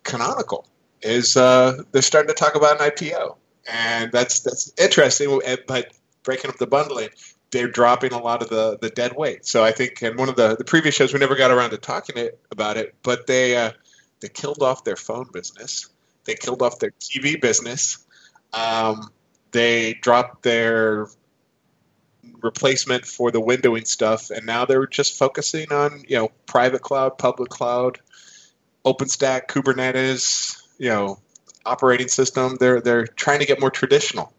[0.03, 0.67] Canonical
[1.01, 3.35] is uh, they're starting to talk about an IPO,
[3.69, 5.41] and that's that's interesting.
[5.67, 7.09] But breaking up the bundling,
[7.49, 9.47] they're dropping a lot of the the dead weight.
[9.47, 11.77] So I think in one of the the previous shows we never got around to
[11.77, 13.71] talking it, about it, but they uh,
[14.19, 15.89] they killed off their phone business.
[16.25, 17.97] They killed off their TV business.
[18.53, 19.09] Um,
[19.51, 21.07] they dropped their
[22.41, 27.17] replacement for the windowing stuff, and now they're just focusing on you know private cloud,
[27.17, 27.99] public cloud,
[28.85, 31.19] OpenStack, Kubernetes, you know,
[31.65, 32.57] operating system.
[32.59, 34.33] They're they're trying to get more traditional.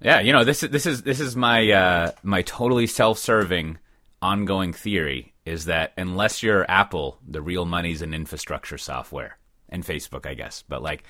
[0.00, 3.78] Yeah, you know, this is this is this is my uh, my totally self-serving
[4.20, 10.26] ongoing theory is that unless you're Apple, the real money's in infrastructure software and Facebook,
[10.26, 10.64] I guess.
[10.68, 11.04] But like,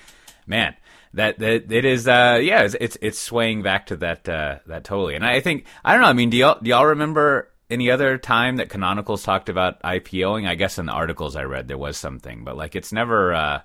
[0.45, 0.75] man,
[1.13, 4.83] that that it is uh, yeah, it's, it's, it's swaying back to that uh, that
[4.83, 5.15] totally.
[5.15, 6.07] And I think I don't know.
[6.07, 10.47] I mean, do y'all do y'all remember any other time that Canonicals talked about IPOing?
[10.47, 13.33] I guess in the articles I read there was something, but like it's never.
[13.33, 13.61] Uh,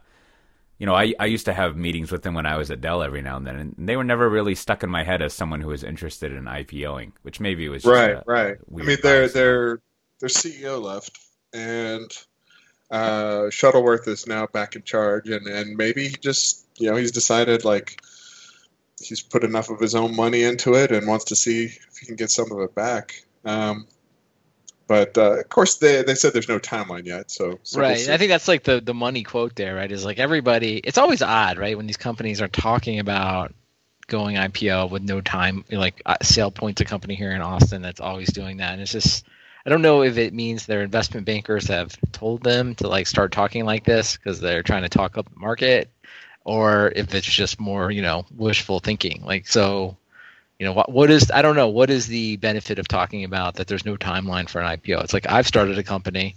[0.79, 3.05] you know, I I used to have meetings with them when I was at Dell
[3.05, 5.61] every now and then, and they were never really stuck in my head as someone
[5.61, 8.57] who was interested in IPOing, which maybe was right, right.
[8.57, 9.81] I mean, their their
[10.19, 11.17] their CEO left,
[11.53, 12.11] and
[12.93, 17.11] uh, Shuttleworth is now back in charge, and and maybe he just you know he's
[17.11, 18.01] decided like
[19.01, 22.07] he's put enough of his own money into it and wants to see if he
[22.07, 23.25] can get some of it back.
[23.45, 23.87] Um,
[24.87, 27.31] but uh, of course, they, they said there's no timeline yet.
[27.31, 29.91] So, so right, we'll I think that's like the the money quote there, right?
[29.91, 30.77] Is like everybody.
[30.77, 33.55] It's always odd, right, when these companies are talking about
[34.07, 35.65] going IPO with no time.
[35.71, 39.25] Like uh, SailPoint's a company here in Austin that's always doing that, and it's just.
[39.65, 43.33] I don't know if it means their investment bankers have told them to like start
[43.33, 45.91] talking like this because they're trying to talk up the market,
[46.45, 49.23] or if it's just more, you know, wishful thinking.
[49.25, 49.97] Like so,
[50.63, 53.57] you know what what is i don't know what is the benefit of talking about
[53.57, 56.37] that there's no timeline for an ipo it's like i've started a company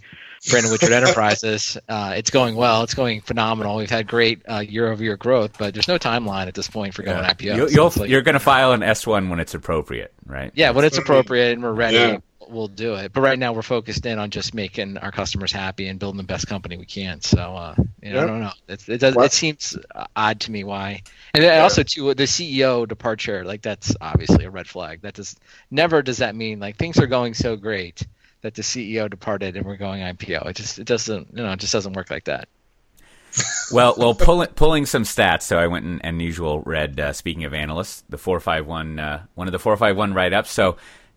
[0.50, 4.90] brandon Whitford enterprises uh, it's going well it's going phenomenal we've had great uh, year
[4.90, 7.34] over year growth but there's no timeline at this point for going yeah.
[7.34, 10.50] ipo you, so like, you're going to file an s1 when it's appropriate right?
[10.56, 11.94] Yeah when it's appropriate and we're ready.
[11.94, 13.12] Yeah we'll do it.
[13.12, 16.24] But right now we're focused in on just making our customers happy and building the
[16.24, 17.20] best company we can.
[17.20, 18.24] So uh, you know, yep.
[18.24, 18.52] I don't know.
[18.68, 19.16] It, it does.
[19.16, 19.78] It seems
[20.14, 21.02] odd to me why.
[21.34, 21.62] And yeah.
[21.62, 25.02] also too the CEO departure, like that's obviously a red flag.
[25.02, 25.36] That does
[25.70, 28.06] never does that mean like things are going so great
[28.42, 30.46] that the CEO departed and we're going IPO.
[30.46, 32.48] It just it doesn't you know it just doesn't work like that.
[33.72, 35.42] well, well, pulling pulling some stats.
[35.42, 36.98] So I went and, and usual read.
[36.98, 40.14] Uh, speaking of analysts, the four five one uh, one of the four five one
[40.14, 40.50] write ups.
[40.50, 40.76] So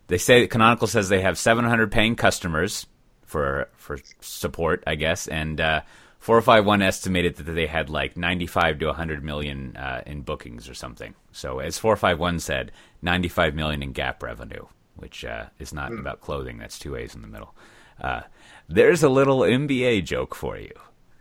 [0.10, 2.88] they say Canonical says they have 700 paying customers
[3.26, 5.82] for for support, I guess, and uh,
[6.17, 11.13] 451 estimated that they had like 95 to 100 million uh, in bookings or something.
[11.32, 12.72] So as 451 said,
[13.04, 16.00] 95 million in GAAP revenue, which uh, is not mm.
[16.00, 16.58] about clothing.
[16.58, 17.54] That's two A's in the middle.
[18.02, 18.22] Uh,
[18.67, 20.74] there's a little MBA joke for you.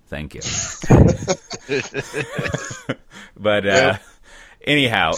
[0.07, 0.41] Thank you.
[3.37, 3.99] but uh,
[4.63, 5.13] anyhow,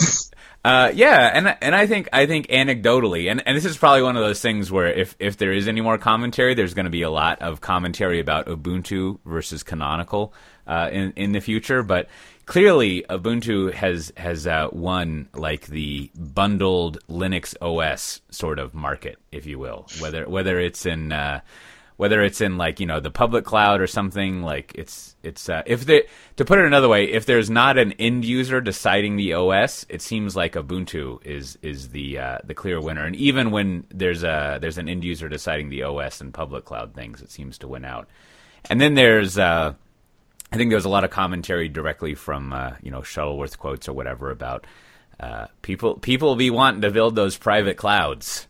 [0.63, 4.15] Uh, yeah, and and I think I think anecdotally, and, and this is probably one
[4.15, 7.01] of those things where if if there is any more commentary, there's going to be
[7.01, 10.33] a lot of commentary about Ubuntu versus Canonical
[10.67, 11.81] uh, in in the future.
[11.81, 12.09] But
[12.45, 19.47] clearly, Ubuntu has has uh, won like the bundled Linux OS sort of market, if
[19.47, 19.87] you will.
[19.99, 21.41] Whether whether it's in uh,
[22.01, 25.61] whether it's in like you know the public cloud or something like it's it's uh,
[25.67, 26.01] if they
[26.35, 30.01] to put it another way if there's not an end user deciding the OS it
[30.01, 33.05] seems like Ubuntu is is the uh, the clear winner.
[33.05, 36.95] And even when there's a there's an end user deciding the OS and public cloud
[36.95, 38.09] things it seems to win out.
[38.67, 39.75] And then there's uh,
[40.51, 43.87] I think there was a lot of commentary directly from uh, you know Shuttleworth quotes
[43.87, 44.65] or whatever about
[45.19, 48.47] uh, people people be wanting to build those private clouds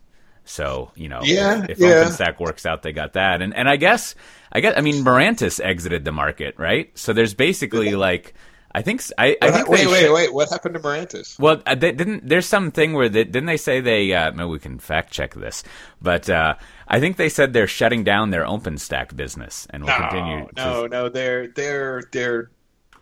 [0.51, 2.03] so you know, yeah, if, if yeah.
[2.03, 4.15] OpenStack works out, they got that, and and I guess
[4.51, 6.95] I guess I mean Mirantis exited the market, right?
[6.97, 8.33] So there's basically like.
[8.73, 10.33] I think I, I think wait, wait, wait.
[10.33, 11.37] What happened to Mirantis?
[11.37, 12.25] Well, uh, they didn't.
[12.25, 14.13] There's something where they, didn't they say they?
[14.13, 15.65] Uh, maybe we can fact check this,
[16.01, 16.55] but uh,
[16.87, 20.47] I think they said they're shutting down their OpenStack business and will no, continue.
[20.55, 20.87] No, to...
[20.87, 22.49] no, they're they're they're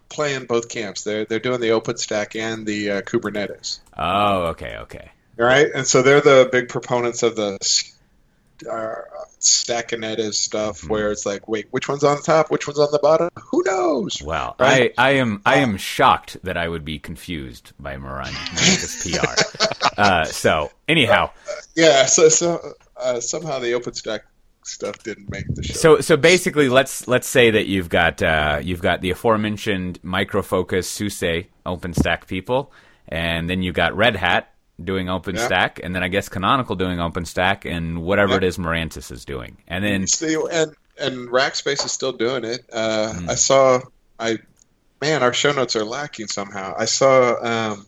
[0.10, 1.04] playing both camps.
[1.04, 3.80] They're they're doing the OpenStack and the uh, Kubernetes.
[3.96, 5.12] Oh, okay, okay.
[5.40, 7.58] Right, and so they're the big proponents of the
[8.70, 8.96] uh,
[9.40, 10.90] Stackanetes stuff, mm-hmm.
[10.90, 13.30] where it's like, wait, which one's on top, which one's on the bottom?
[13.52, 14.22] Who knows?
[14.22, 14.94] Well, right?
[14.98, 19.90] I, I am I am shocked that I would be confused by Mirantis PR.
[19.98, 21.32] uh, so anyhow,
[21.74, 22.06] yeah.
[22.08, 24.22] So so uh, somehow the OpenStack
[24.66, 25.74] stuff didn't make the show.
[25.74, 30.42] So so basically, let's let's say that you've got uh, you've got the aforementioned Micro
[30.42, 32.74] Focus, SUSE, OpenStack people,
[33.08, 35.86] and then you got Red Hat doing OpenStack, yeah.
[35.86, 39.84] and then I guess Canonical doing OpenStack, and whatever it is Mirantis is doing, and
[39.84, 42.62] then See, and and Rackspace is still doing it.
[42.72, 43.30] Uh, mm.
[43.30, 43.80] I saw,
[44.20, 44.40] I
[45.02, 46.74] man, our show notes are lacking somehow.
[46.78, 47.86] I saw um,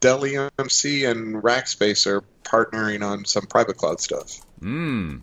[0.00, 4.40] Dell EMC and Rackspace are partnering on some private cloud stuff.
[4.60, 5.18] Hmm.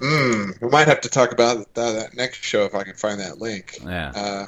[0.00, 0.50] Hmm.
[0.60, 3.38] We might have to talk about that, that, next show if I can find that
[3.38, 3.78] link.
[3.84, 4.12] Yeah.
[4.14, 4.46] Uh,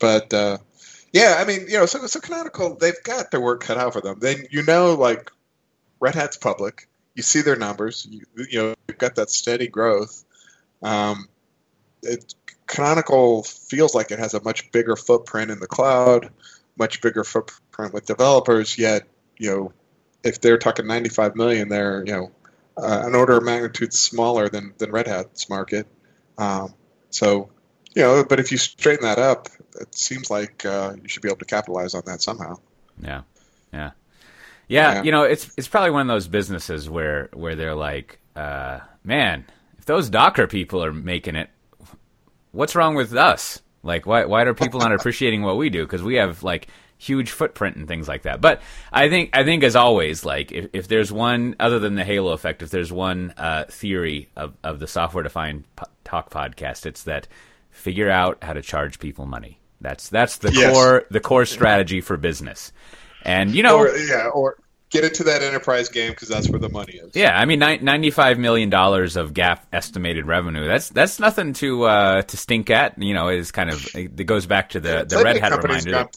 [0.00, 0.58] but uh,
[1.12, 4.00] yeah, I mean, you know, so so Canonical, they've got their work cut out for
[4.00, 4.18] them.
[4.20, 5.30] Then you know, like
[6.00, 6.88] Red Hat's public.
[7.14, 8.06] You see their numbers.
[8.08, 10.24] You, you know, you've got that steady growth.
[10.82, 11.28] Um,
[12.02, 12.34] it,
[12.66, 16.30] Canonical feels like it has a much bigger footprint in the cloud,
[16.78, 18.78] much bigger footprint with developers.
[18.78, 19.72] Yet, you know,
[20.22, 22.30] if they're talking 95 million, they're you know
[22.76, 25.86] uh, an order of magnitude smaller than than Red Hat's market.
[26.36, 26.74] Um,
[27.10, 27.50] so,
[27.94, 29.48] you know, but if you straighten that up,
[29.80, 32.56] it seems like uh, you should be able to capitalize on that somehow.
[33.02, 33.22] Yeah,
[33.72, 33.90] yeah,
[34.68, 34.94] yeah.
[34.94, 35.02] yeah.
[35.02, 39.44] You know, it's it's probably one of those businesses where where they're like, uh, man,
[39.78, 41.50] if those Docker people are making it,
[42.52, 43.60] what's wrong with us?
[43.82, 45.84] Like, why why are people not appreciating what we do?
[45.84, 48.40] Because we have like huge footprint and things like that.
[48.40, 48.60] But
[48.92, 52.32] I think I think as always, like if, if there's one other than the halo
[52.32, 57.04] effect, if there's one uh, theory of, of the software defined po- talk podcast, it's
[57.04, 57.28] that
[57.70, 59.58] figure out how to charge people money.
[59.80, 60.72] That's that's the yes.
[60.72, 62.72] core the core strategy for business.
[63.22, 64.58] And you know, or, yeah, or
[64.90, 67.14] get into that enterprise game because that's where the money is.
[67.14, 70.66] Yeah, I mean, ninety-five million dollars of GAAP estimated revenue.
[70.66, 73.00] That's that's nothing to uh, to stink at.
[73.00, 75.90] You know, is kind of it goes back to the yeah, the Red Hat reminder.
[75.90, 76.08] Gone,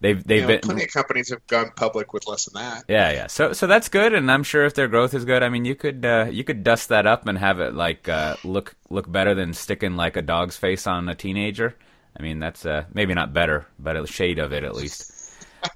[0.00, 2.84] they've they've you know, been plenty of companies have gone public with less than that.
[2.88, 3.26] Yeah, yeah.
[3.26, 5.74] So so that's good, and I'm sure if their growth is good, I mean, you
[5.74, 9.34] could uh, you could dust that up and have it like uh, look look better
[9.34, 11.76] than sticking like a dog's face on a teenager.
[12.18, 15.12] I mean, that's uh, maybe not better, but a shade of it at least.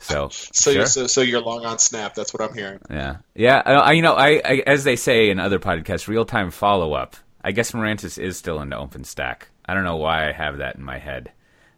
[0.01, 0.73] So, so, sure.
[0.73, 2.15] you're, so, so you're long on Snap.
[2.15, 2.81] That's what I'm hearing.
[2.91, 3.63] Yeah, yeah.
[3.65, 7.17] I, you know, I, I as they say in other podcasts, real time follow up.
[7.45, 9.43] I guess Mirantis is still into OpenStack.
[9.67, 11.33] I don't know why I have that in my head.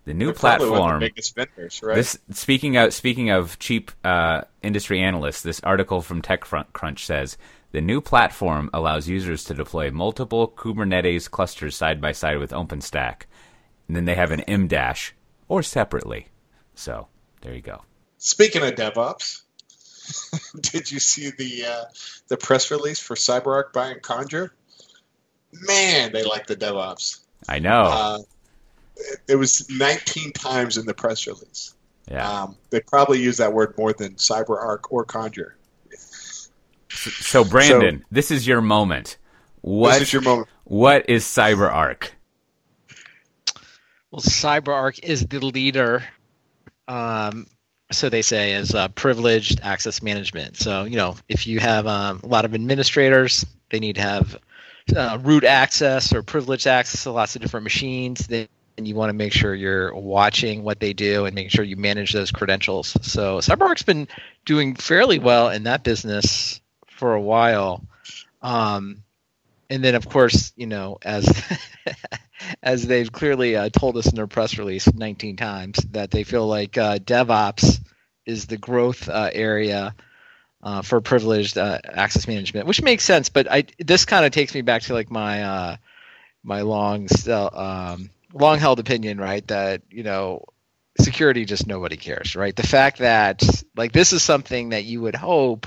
[0.04, 1.00] The new They're platform.
[1.00, 1.94] The biggest vendors, right?
[1.94, 7.38] This speaking of speaking of cheap uh, industry analysts, this article from TechCrunch says
[7.72, 13.22] the new platform allows users to deploy multiple Kubernetes clusters side by side with OpenStack
[13.88, 15.14] and then they have an M dash
[15.48, 16.28] or separately.
[16.74, 17.08] So
[17.42, 17.82] there you go.
[18.18, 19.42] Speaking of DevOps,
[20.60, 21.84] did you see the uh,
[22.28, 24.50] the press release for CyberArk buying Conjur?
[25.52, 27.20] Man, they like the DevOps.
[27.48, 27.82] I know.
[27.84, 28.18] Uh,
[28.96, 31.74] it, it, was 19 times in the press release.
[32.10, 32.42] Yeah.
[32.42, 35.52] Um, they probably use that word more than CyberArk or Conjur.
[36.90, 39.18] So, Brandon, so, this is your moment.
[39.62, 40.48] What, this is your moment.
[40.64, 42.10] What is CyberArk?
[44.10, 46.04] Well, CyberArk is the leader.
[46.86, 47.46] Um,
[47.90, 50.56] so they say is uh, privileged access management.
[50.56, 54.36] So you know, if you have um, a lot of administrators, they need to have
[54.94, 58.26] uh, root access or privileged access to lots of different machines.
[58.26, 61.64] They and you want to make sure you're watching what they do and making sure
[61.64, 62.96] you manage those credentials.
[63.02, 64.08] So CyberArk's been
[64.44, 67.84] doing fairly well in that business for a while.
[68.42, 69.02] Um,
[69.70, 71.30] and then, of course, you know, as
[72.62, 76.46] as they've clearly uh, told us in their press release 19 times that they feel
[76.46, 77.80] like uh, DevOps
[78.26, 79.94] is the growth uh, area
[80.62, 83.28] uh, for privileged uh, access management, which makes sense.
[83.28, 85.76] But I this kind of takes me back to like my uh,
[86.42, 89.46] my long um, long held opinion, right?
[89.48, 90.44] That you know
[91.00, 92.54] security just nobody cares, right?
[92.54, 93.42] The fact that
[93.76, 95.66] like this is something that you would hope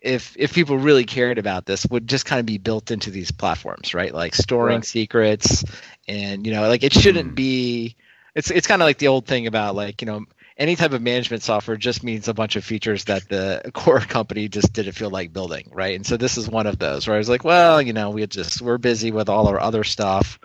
[0.00, 3.30] if if people really cared about this would just kind of be built into these
[3.30, 4.12] platforms, right?
[4.12, 4.84] Like storing right.
[4.84, 5.64] secrets
[6.08, 7.36] and you know like it shouldn't mm.
[7.36, 7.96] be
[8.34, 10.24] it's it's kind of like the old thing about like, you know,
[10.56, 14.48] any type of management software just means a bunch of features that the core company
[14.48, 15.94] just didn't feel like building, right?
[15.94, 18.26] And so this is one of those where I was like, well, you know, we
[18.26, 20.38] just we're busy with all our other stuff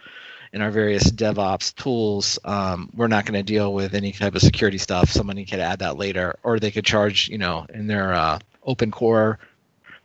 [0.57, 4.41] in our various DevOps tools, um, we're not going to deal with any type of
[4.41, 5.11] security stuff.
[5.11, 8.89] Somebody could add that later, or they could charge, you know, in their uh, open
[8.89, 9.37] core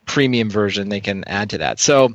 [0.05, 1.80] premium version, they can add to that.
[1.80, 2.09] So,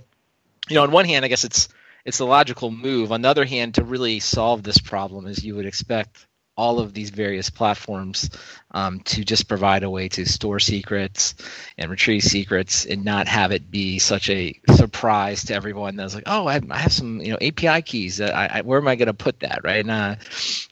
[0.70, 1.70] you know, on one hand, I guess it's
[2.06, 3.12] it's a logical move.
[3.12, 6.28] On the other hand, to really solve this problem, as you would expect
[6.58, 8.30] all of these various platforms
[8.72, 11.36] um, to just provide a way to store secrets
[11.78, 16.24] and retrieve secrets and not have it be such a surprise to everyone that's like,
[16.26, 18.20] oh, I have, I have some you know API keys.
[18.20, 19.82] I, I, where am I going to put that, right?
[19.82, 20.16] And, uh,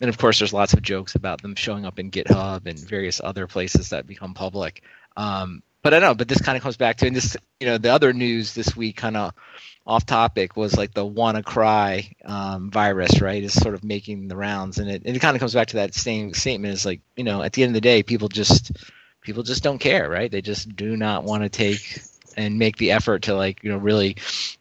[0.01, 3.21] and of course, there's lots of jokes about them showing up in GitHub and various
[3.23, 4.83] other places that become public.
[5.15, 6.15] Um, but I know.
[6.15, 8.75] But this kind of comes back to and this, you know, the other news this
[8.75, 9.33] week kind of
[9.87, 13.43] off topic was like the WannaCry um, virus, right?
[13.43, 15.93] Is sort of making the rounds, and it, it kind of comes back to that
[15.93, 16.73] same statement.
[16.73, 18.71] Is like you know, at the end of the day, people just
[19.21, 20.31] people just don't care, right?
[20.31, 22.01] They just do not want to take
[22.35, 24.17] and make the effort to like you know really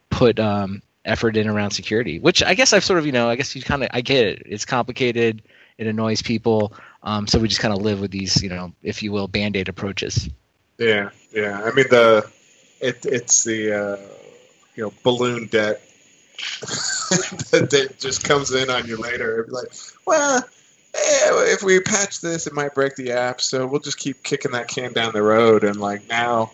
[0.09, 2.19] put um, effort in around security.
[2.19, 4.27] Which I guess I've sort of you know I guess you kind of I get
[4.27, 4.43] it.
[4.45, 5.41] It's complicated.
[5.77, 6.73] It annoys people.
[7.03, 9.55] Um, so we just kind of live with these you know if you will band
[9.55, 10.29] aid approaches.
[10.77, 11.63] Yeah, yeah.
[11.63, 12.29] I mean the
[12.79, 13.97] it it's the uh
[14.75, 15.81] you know balloon debt
[17.51, 19.35] that just comes in on you later.
[19.35, 19.71] It'd be like,
[20.05, 24.21] well, eh, if we patch this, it might break the app, so we'll just keep
[24.21, 25.63] kicking that can down the road.
[25.63, 26.51] And like now,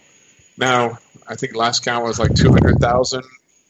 [0.58, 3.24] now I think last count was like two hundred thousand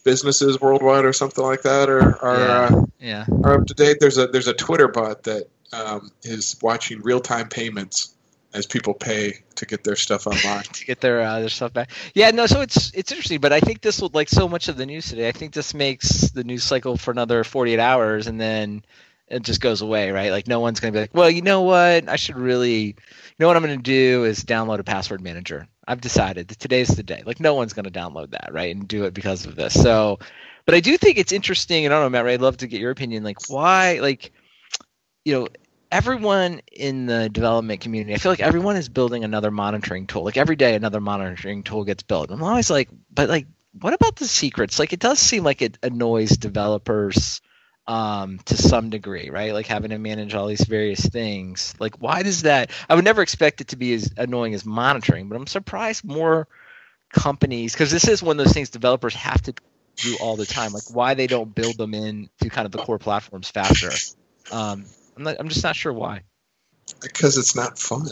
[0.04, 2.70] businesses worldwide or something like that are are yeah.
[2.78, 3.26] Uh, yeah.
[3.43, 3.97] are up to date.
[3.99, 8.14] There's a there's a Twitter bot that um, is watching real time payments
[8.54, 11.91] as people pay to get their stuff online to get their uh, their stuff back.
[12.14, 14.78] Yeah, no, so it's it's interesting, but I think this will like so much of
[14.78, 15.28] the news today.
[15.28, 18.84] I think this makes the news cycle for another 48 hours, and then
[19.28, 20.32] it just goes away, right?
[20.32, 22.10] Like no one's gonna be like, well, you know what?
[22.10, 22.95] I should really, you
[23.39, 25.68] know what I'm gonna do is download a password manager.
[25.88, 27.24] I've decided that today's the day.
[27.26, 29.74] Like no one's gonna download that, right, and do it because of this.
[29.74, 30.20] So,
[30.66, 32.26] but I do think it's interesting, and I don't know, Matt.
[32.26, 33.24] Ray, I'd love to get your opinion.
[33.24, 34.32] Like why, like
[35.24, 35.47] you know
[35.92, 40.24] everyone in the development community, I feel like everyone is building another monitoring tool.
[40.24, 42.32] Like every day, another monitoring tool gets built.
[42.32, 43.48] I'm always like, but like,
[43.80, 44.80] what about the secrets?
[44.80, 47.42] Like, it does seem like it annoys developers
[47.88, 49.54] um, to some degree, right?
[49.54, 51.74] Like having to manage all these various things.
[51.80, 52.72] Like, why does that?
[52.89, 56.48] I would never expect it to be as annoying as monitoring, but I'm surprised more
[57.12, 59.54] companies, because this is one of those things developers have to
[59.98, 60.72] do all the time.
[60.74, 63.92] Like, why they don't build them in to kind of the core platforms faster.
[64.52, 64.86] Um,
[65.18, 66.22] I'm not, I'm just not sure why.
[67.01, 68.07] Because it's not fun.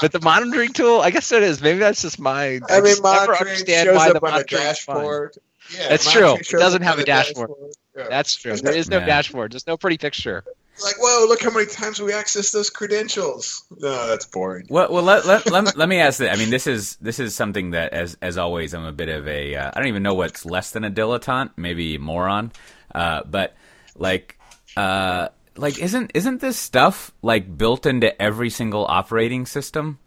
[0.00, 1.60] but the monitoring tool, I guess it is.
[1.60, 2.60] Maybe that's just my.
[2.68, 5.36] I, I mean, monitoring shows up on a dashboard.
[5.76, 6.34] Yeah, that's true.
[6.34, 7.50] It doesn't have a dashboard.
[7.50, 7.72] dashboard.
[7.96, 8.06] Yeah.
[8.08, 8.56] That's true.
[8.56, 9.06] There is no yeah.
[9.06, 9.52] dashboard.
[9.52, 10.44] There's no pretty picture.
[10.82, 11.26] Like, whoa!
[11.28, 13.62] Look how many times we access those credentials.
[13.78, 14.66] No, that's boring.
[14.70, 16.32] Well, well, let, let, let, let me ask that.
[16.32, 19.28] I mean, this is this is something that, as as always, I'm a bit of
[19.28, 19.54] a.
[19.54, 22.52] Uh, I don't even know what's less than a dilettante, maybe moron.
[22.94, 23.54] Uh, but
[23.94, 24.38] like,
[24.76, 29.98] uh, like isn't isn't this stuff like built into every single operating system?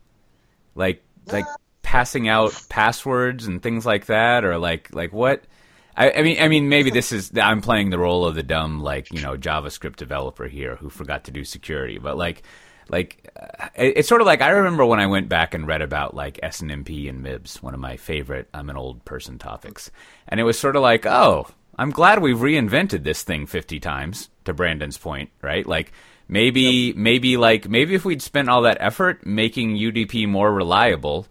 [0.73, 1.45] Like like
[1.81, 5.43] passing out passwords and things like that, or like like what?
[5.97, 8.81] I, I, mean, I mean, maybe this is I'm playing the role of the dumb,
[8.81, 11.99] like you know, JavaScript developer here who forgot to do security.
[11.99, 12.43] But like,
[12.89, 16.13] like uh, it's sort of like I remember when I went back and read about
[16.13, 19.89] like SNMP and MIBs, one of my favorite I'm an old person topics,
[20.27, 21.47] and it was sort of like, oh,
[21.77, 25.65] I'm glad we've reinvented this thing 50 times to Brandon's point, right?
[25.65, 25.91] Like
[26.27, 26.95] maybe yep.
[26.95, 31.27] maybe like maybe if we'd spent all that effort making UDP more reliable,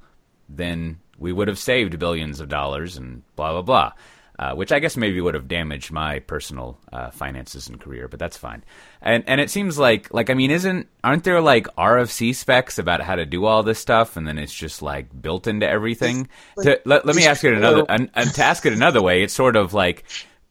[0.49, 3.93] then we would have saved billions of dollars and blah blah blah.
[4.37, 8.19] Uh, which I guess maybe would have damaged my personal uh, finances and career, but
[8.19, 8.65] that's fine.
[9.01, 13.01] And and it seems like like I mean, isn't aren't there like RFC specs about
[13.01, 16.29] how to do all this stuff, and then it's just like built into everything?
[16.61, 19.55] to, let, let me ask it another and to ask it another way, it's sort
[19.55, 20.03] of like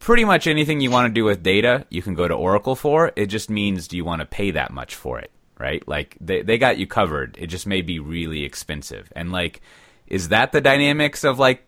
[0.04, 3.10] pretty much anything you want to do with data, you can go to Oracle for.
[3.16, 5.86] It just means do you want to pay that much for it, right?
[5.88, 7.36] Like they they got you covered.
[7.40, 9.10] It just may be really expensive.
[9.16, 9.62] And like
[10.06, 11.66] is that the dynamics of like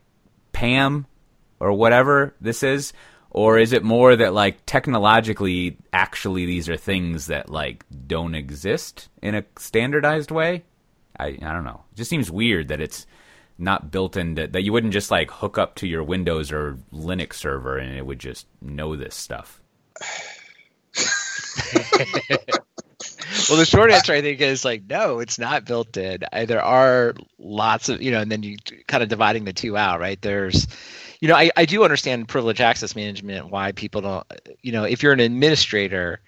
[0.52, 1.06] PAM
[1.60, 2.92] or whatever this is?
[3.30, 9.08] Or is it more that like technologically actually these are things that like don't exist
[9.22, 10.62] in a standardized way?
[11.18, 11.84] I I don't know.
[11.92, 13.06] It just seems weird that it's
[13.58, 17.34] not built into that you wouldn't just like hook up to your Windows or Linux
[17.34, 19.60] server and it would just know this stuff.
[23.48, 26.20] well, the short answer I think is like no, it's not built in.
[26.46, 30.00] There are lots of you know, and then you kind of dividing the two out,
[30.00, 30.20] right?
[30.20, 30.66] There's,
[31.20, 34.26] you know, I, I do understand privilege access management why people don't,
[34.62, 36.20] you know, if you're an administrator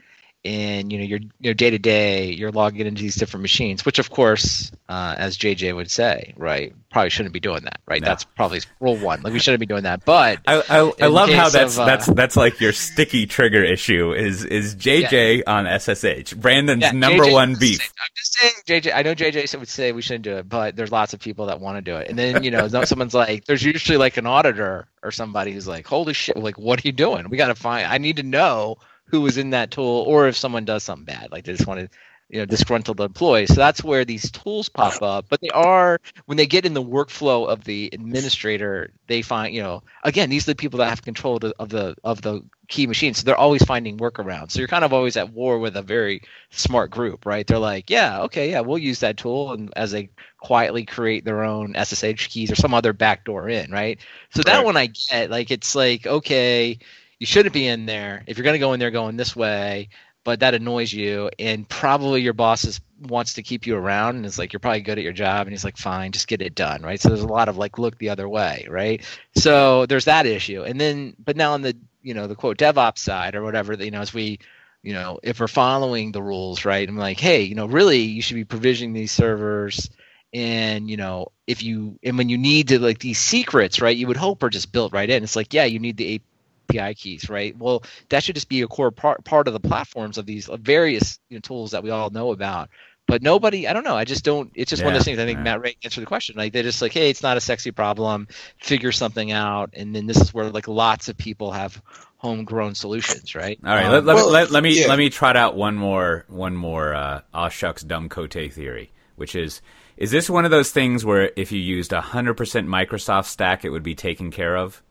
[0.44, 3.84] and you know you're you know day to day you're logging into these different machines
[3.84, 8.00] which of course uh, as jj would say right probably shouldn't be doing that right?
[8.02, 8.08] No.
[8.08, 9.22] that's probably rule one.
[9.22, 10.04] Like we shouldn't be doing that.
[10.04, 13.62] But i, I, I love how that's of, uh, that's that's like your sticky trigger
[13.64, 15.42] issue is is jj yeah.
[15.46, 17.92] on ssh brandon's yeah, number JJ, one beef.
[18.00, 20.92] i'm just saying jj i know jj would say we shouldn't do it but there's
[20.92, 22.08] lots of people that want to do it.
[22.08, 25.86] And then you know someone's like there's usually like an auditor or somebody who's like
[25.86, 27.28] holy shit like what are you doing?
[27.28, 28.76] We got to find i need to know
[29.08, 31.80] who was in that tool or if someone does something bad like they just want
[31.80, 31.88] to
[32.28, 35.26] you know disgruntled employees so that's where these tools pop up.
[35.28, 39.62] But they are when they get in the workflow of the administrator they find you
[39.62, 42.42] know again these are the people that have control of the of the, of the
[42.68, 44.50] key machines so they're always finding workarounds.
[44.50, 47.46] So you're kind of always at war with a very smart group right?
[47.46, 51.44] They're like yeah okay yeah we'll use that tool and as they quietly create their
[51.44, 53.98] own ssh keys or some other backdoor in right?
[54.30, 54.64] So that right.
[54.64, 56.78] one i get like it's like okay
[57.18, 58.22] you shouldn't be in there.
[58.26, 59.88] If you're going to go in there going this way,
[60.24, 64.26] but that annoys you, and probably your boss is, wants to keep you around, and
[64.26, 66.54] is like, you're probably good at your job, and he's like, fine, just get it
[66.54, 67.00] done, right?
[67.00, 69.02] So there's a lot of like, look the other way, right?
[69.36, 72.98] So there's that issue, and then, but now on the you know the quote DevOps
[72.98, 74.38] side or whatever, you know, as we
[74.82, 76.88] you know, if we're following the rules, right?
[76.88, 79.90] I'm like, hey, you know, really, you should be provisioning these servers
[80.32, 84.06] and you know if you and when you need to like these secrets right you
[84.06, 86.20] would hope are just built right in it's like yeah you need the
[86.68, 87.56] API keys, right?
[87.56, 91.18] Well, that should just be a core part part of the platforms of these various
[91.28, 92.70] you know, tools that we all know about.
[93.06, 93.96] But nobody, I don't know.
[93.96, 94.52] I just don't.
[94.54, 95.18] It's just yeah, one of those things.
[95.18, 95.44] I think yeah.
[95.44, 96.36] Matt Ray answered the question.
[96.36, 98.28] Like they're just like, hey, it's not a sexy problem.
[98.58, 101.80] Figure something out, and then this is where like lots of people have
[102.18, 103.58] homegrown solutions, right?
[103.64, 104.88] All right, um, let, let, well, let, let, me yeah.
[104.88, 109.34] let me trot out one more one more uh, aw shucks dumb cote theory, which
[109.34, 109.62] is
[109.96, 113.64] is this one of those things where if you used a hundred percent Microsoft stack,
[113.64, 114.82] it would be taken care of?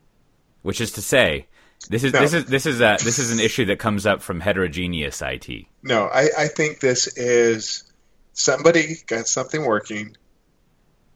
[0.63, 1.45] Which is to say,
[1.89, 2.19] this is no.
[2.19, 5.65] this is this is a this is an issue that comes up from heterogeneous IT.
[5.83, 7.83] No, I, I think this is
[8.33, 10.15] somebody got something working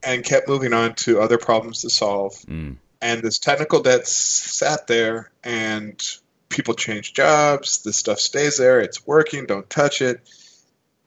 [0.04, 2.34] and kept moving on to other problems to solve.
[2.48, 2.78] Mm.
[3.02, 6.02] And this technical debt sat there and
[6.50, 10.22] people change jobs, this stuff stays there, it's working, don't touch it.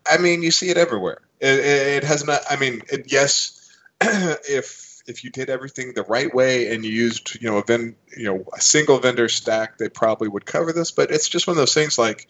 [0.09, 1.21] I mean, you see it everywhere.
[1.41, 6.03] It, it, it has not, I mean, it, yes, if if you did everything the
[6.03, 9.79] right way and you used you know a ven, you know a single vendor stack,
[9.79, 10.91] they probably would cover this.
[10.91, 12.29] But it's just one of those things like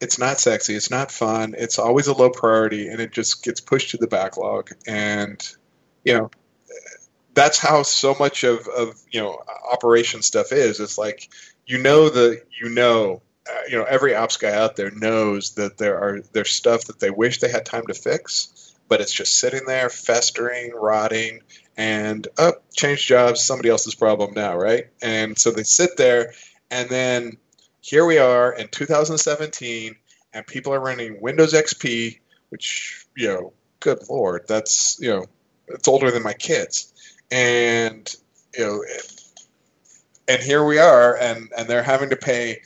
[0.00, 3.60] it's not sexy, it's not fun, it's always a low priority, and it just gets
[3.60, 4.70] pushed to the backlog.
[4.86, 5.40] And
[6.04, 6.30] you know
[7.34, 9.38] that's how so much of, of you know
[9.70, 10.80] operation stuff is.
[10.80, 11.30] It's like
[11.66, 15.78] you know the you know uh, you know every ops guy out there knows that
[15.78, 19.38] there are there's stuff that they wish they had time to fix, but it's just
[19.38, 21.40] sitting there festering, rotting,
[21.78, 24.88] and up oh, change jobs somebody else's problem now right?
[25.00, 26.34] And so they sit there
[26.70, 27.38] and then
[27.80, 29.96] here we are in 2017
[30.34, 32.18] and people are running windows xp
[32.50, 35.24] which you know good lord that's you know
[35.68, 36.92] it's older than my kids.
[37.30, 38.14] And
[38.54, 38.84] you know
[40.28, 42.60] and here we are and and they're having to pay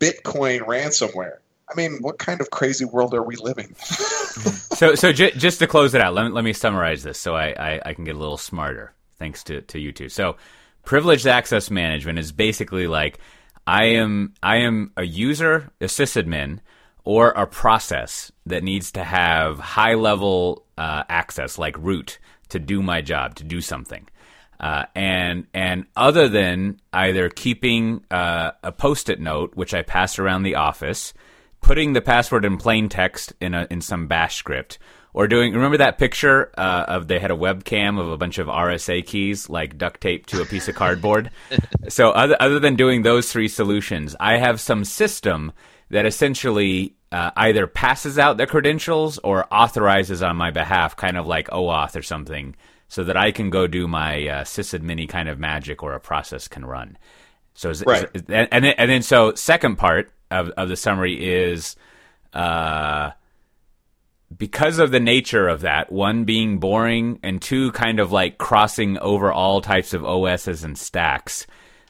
[0.00, 1.36] bitcoin ransomware.
[1.70, 3.76] I mean, what kind of crazy world are we living?
[4.78, 7.34] so, so j- just to close it out, let me, let me summarize this so
[7.34, 10.08] I, I, I, can get a little smarter, thanks to, to you two.
[10.08, 10.36] So,
[10.84, 13.18] privileged access management is basically like
[13.66, 16.60] I am I am a user, a sysadmin,
[17.04, 22.18] or a process that needs to have high level uh, access, like root,
[22.48, 24.08] to do my job, to do something.
[24.58, 30.42] Uh, and and other than either keeping uh, a post-it note, which I pass around
[30.42, 31.12] the office,
[31.60, 34.78] putting the password in plain text in a in some bash script
[35.14, 38.46] or doing remember that picture uh, of they had a webcam of a bunch of
[38.46, 41.30] RSA keys like duct tape to a piece of cardboard.
[41.88, 45.52] so other other than doing those three solutions, I have some system
[45.90, 51.26] that essentially uh, either passes out the credentials or authorizes on my behalf, kind of
[51.26, 52.54] like OAuth or something,
[52.88, 56.46] so that I can go do my uh, sysadmin kind of magic or a process
[56.48, 56.98] can run.
[57.54, 58.06] So is, Right.
[58.14, 61.76] is- and and then, and then so second part of of the summary is
[62.34, 63.10] uh
[64.36, 68.98] because of the nature of that, one being boring and two kind of like crossing
[68.98, 71.46] over all types of OSs and stacks.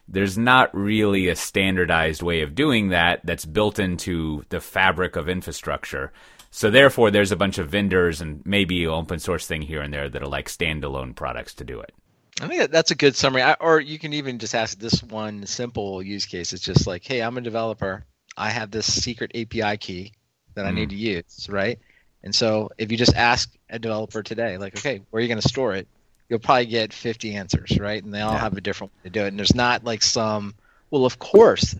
[0.06, 5.28] There's not really a standardized way of doing that that's built into the fabric of
[5.28, 6.12] infrastructure.
[6.50, 9.92] So therefore, there's a bunch of vendors and maybe an open source thing here and
[9.92, 11.92] there that are like standalone products to do it.
[12.40, 13.42] I think that- that's a good summary.
[13.42, 16.52] I, or you can even just ask this one simple use case.
[16.52, 18.06] It's just like, hey, I'm a developer.
[18.38, 20.12] I have this secret API key
[20.54, 21.78] that I need to use, right?
[22.22, 25.40] And so if you just ask a developer today, like, okay, where are you going
[25.40, 25.88] to store it?
[26.28, 28.02] You'll probably get 50 answers, right?
[28.02, 28.40] And they all Yeah.
[28.40, 29.28] have a different way to do it.
[29.28, 30.54] And there's not like some,
[30.90, 31.74] well, of course,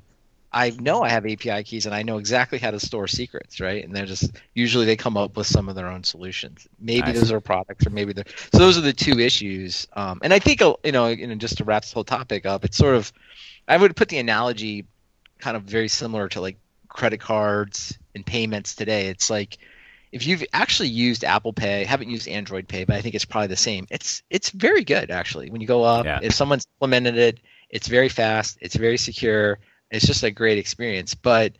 [0.50, 3.84] I know I have API keys and I know exactly how to store secrets, right?
[3.84, 6.66] And they're just usually they come up with some of their own solutions.
[6.80, 8.58] Maybe those are products, or maybe they're so.
[8.58, 9.86] Those are the two issues.
[9.92, 12.46] Um, and I think uh, you know, you know, just to wrap this whole topic
[12.46, 13.12] up, it's sort of
[13.68, 14.86] I would put the analogy
[15.38, 16.58] kind of very similar to like
[16.88, 19.06] credit cards and payments today.
[19.08, 19.58] It's like
[20.10, 23.48] if you've actually used Apple Pay, haven't used Android Pay, but I think it's probably
[23.48, 23.86] the same.
[23.90, 25.50] It's it's very good actually.
[25.50, 26.20] When you go up, Yeah.
[26.22, 29.58] if someone's implemented it, it's very fast, it's very secure,
[29.90, 31.14] it's just a great experience.
[31.14, 31.52] But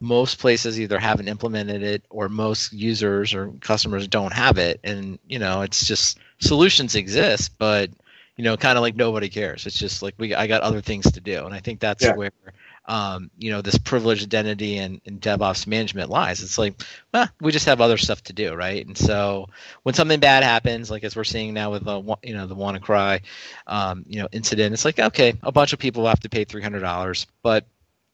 [0.00, 5.18] most places either haven't implemented it or most users or customers don't have it and
[5.26, 7.88] you know it's just solutions exist but
[8.36, 11.10] you know kind of like nobody cares it's just like we i got other things
[11.12, 12.16] to do and i think that's Yeah.
[12.16, 12.32] where
[12.86, 16.42] um, you know this privileged identity and, and devops management lies.
[16.42, 16.80] It's like
[17.12, 18.86] well we just have other stuff to do right?
[18.86, 19.48] And so
[19.82, 23.22] when something bad happens like as we're seeing now with the you know the WannaCry
[23.66, 27.26] um, you know incident it's like okay a bunch of people have to pay $300
[27.42, 27.66] but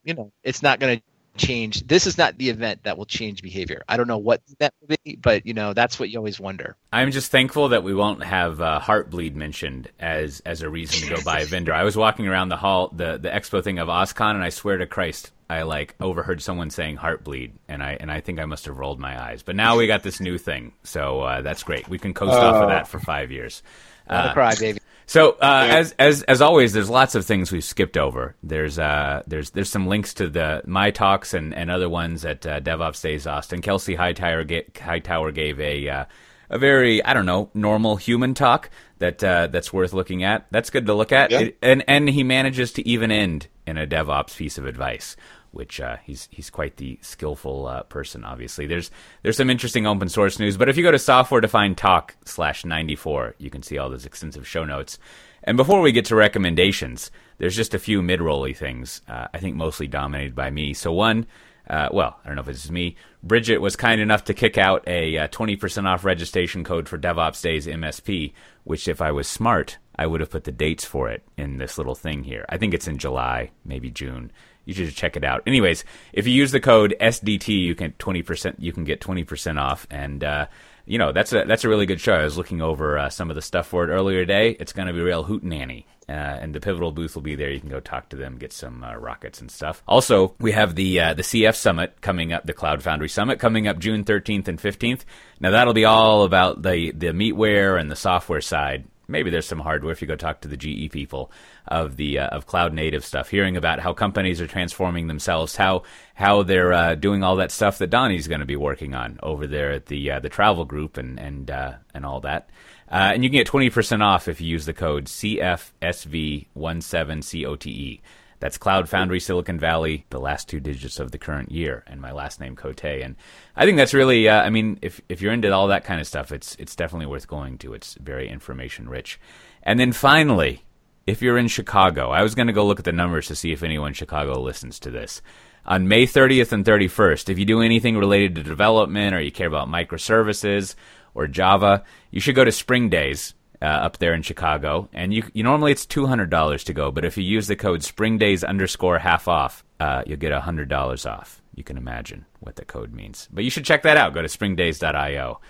[0.04, 1.02] you know it's not going to
[1.36, 4.74] change this is not the event that will change behavior i don't know what that
[4.82, 7.84] event will be but you know that's what you always wonder I'm just thankful that
[7.84, 11.72] we won't have uh, Heartbleed mentioned as as a reason to go buy a vendor.
[11.72, 14.76] I was walking around the hall, the the expo thing of OSCON, and I swear
[14.78, 18.64] to Christ, I like overheard someone saying Heartbleed, and I and I think I must
[18.64, 19.44] have rolled my eyes.
[19.44, 21.88] But now we got this new thing, so uh, that's great.
[21.88, 23.62] We can coast off of that for five years.
[24.08, 24.79] uh, cry baby
[25.10, 28.36] So uh, as as as always, there's lots of things we've skipped over.
[28.44, 32.46] There's uh there's there's some links to the my talks and, and other ones at
[32.46, 33.60] uh, DevOps Days Austin.
[33.60, 36.04] Kelsey Hightower ga- Hightower gave a uh,
[36.48, 40.46] a very I don't know normal human talk that uh, that's worth looking at.
[40.52, 41.32] That's good to look at.
[41.32, 41.40] Yeah.
[41.40, 45.16] It- and and he manages to even end in a DevOps piece of advice.
[45.52, 48.24] Which uh, he's he's quite the skillful uh, person.
[48.24, 48.90] Obviously, there's
[49.22, 50.56] there's some interesting open source news.
[50.56, 53.90] But if you go to software defined talk slash ninety four, you can see all
[53.90, 54.98] those extensive show notes.
[55.42, 59.02] And before we get to recommendations, there's just a few mid rolly things.
[59.08, 60.74] Uh, I think mostly dominated by me.
[60.74, 61.26] So one,
[61.68, 62.96] uh, well, I don't know if it's me.
[63.22, 67.40] Bridget was kind enough to kick out a uh, 20% off registration code for DevOps
[67.42, 68.32] Days MSP,
[68.64, 71.78] which if I was smart, I would have put the dates for it in this
[71.78, 72.44] little thing here.
[72.48, 74.32] I think it's in July, maybe June.
[74.64, 75.42] You should check it out.
[75.46, 78.56] Anyways, if you use the code SDT, you can 20%.
[78.58, 80.46] You can get 20% off, and uh,
[80.86, 82.14] you know that's a that's a really good show.
[82.14, 84.56] I was looking over uh, some of the stuff for it earlier today.
[84.60, 85.84] It's going to be real hootenanny.
[86.10, 87.52] Uh, and the pivotal booth will be there.
[87.52, 89.80] You can go talk to them, get some uh, rockets and stuff.
[89.86, 93.68] Also, we have the uh, the CF Summit coming up, the Cloud Foundry Summit coming
[93.68, 95.02] up June 13th and 15th.
[95.38, 98.86] Now that'll be all about the the meatware and the software side.
[99.10, 101.30] Maybe there's some hardware if you go talk to the GE people
[101.68, 105.82] of the uh, of cloud native stuff, hearing about how companies are transforming themselves, how
[106.14, 109.46] how they're uh, doing all that stuff that Donnie's going to be working on over
[109.46, 112.48] there at the uh, the travel group and and uh, and all that.
[112.90, 118.00] Uh, and you can get 20% off if you use the code CFSV17COTE.
[118.40, 122.10] That's Cloud Foundry Silicon Valley, the last two digits of the current year, and my
[122.10, 122.84] last name Cote.
[122.84, 123.16] And
[123.54, 126.06] I think that's really, uh, I mean, if if you're into all that kind of
[126.06, 127.74] stuff, it's it's definitely worth going to.
[127.74, 129.20] It's very information rich.
[129.62, 130.64] And then finally,
[131.06, 133.52] if you're in Chicago, I was going to go look at the numbers to see
[133.52, 135.20] if anyone in Chicago listens to this.
[135.66, 139.46] On May 30th and 31st, if you do anything related to development or you care
[139.46, 140.74] about microservices
[141.12, 144.88] or Java, you should go to Spring Days uh, up there in Chicago.
[144.92, 147.56] And you, you normally it's two hundred dollars to go, but if you use the
[147.56, 151.42] code Spring Days underscore half off, uh, you'll get hundred dollars off.
[151.54, 153.28] You can imagine what the code means.
[153.32, 154.14] But you should check that out.
[154.14, 155.40] Go to springdays.io.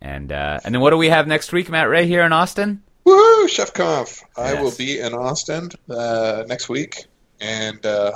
[0.00, 2.82] And uh, and then what do we have next week, Matt Ray, here in Austin?
[3.06, 4.22] Woohoo, Chef Conf.
[4.36, 7.04] I will be in Austin uh, next week,
[7.40, 8.12] and uh,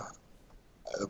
[1.01, 1.07] uh,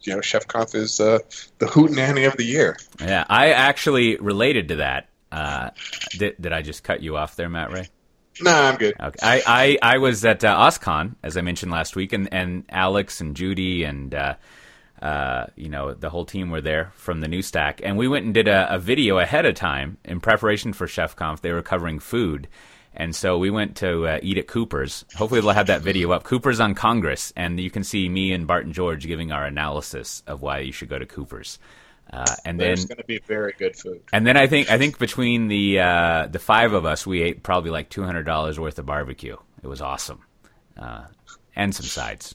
[0.00, 1.18] you know, Chef Conf is uh,
[1.58, 2.76] the hootenanny of the year.
[3.00, 5.08] Yeah, I actually related to that.
[5.36, 5.70] Uh,
[6.12, 7.88] did, did I just cut you off there, Matt Ray?
[8.40, 8.94] Nah, I'm good.
[8.98, 9.18] Okay.
[9.22, 9.42] I,
[9.82, 13.36] I, I was at uh, OSCON, as I mentioned last week, and, and Alex and
[13.36, 14.34] Judy and, uh,
[15.02, 17.82] uh, you know, the whole team were there from the new stack.
[17.84, 21.14] And we went and did a, a video ahead of time in preparation for Chef
[21.16, 21.42] Conf.
[21.42, 22.48] They were covering food.
[22.94, 25.04] And so we went to uh, eat at Cooper's.
[25.16, 26.24] Hopefully, they'll have that video up.
[26.24, 30.40] Cooper's on Congress, and you can see me and Barton George giving our analysis of
[30.40, 31.58] why you should go to Cooper's.
[32.12, 34.00] Uh, and There's then going to be very good food.
[34.12, 37.42] and then I think I think between the uh, the five of us, we ate
[37.42, 39.36] probably like two hundred dollars worth of barbecue.
[39.62, 40.20] It was awesome,
[40.78, 41.06] uh,
[41.56, 42.34] and some sides.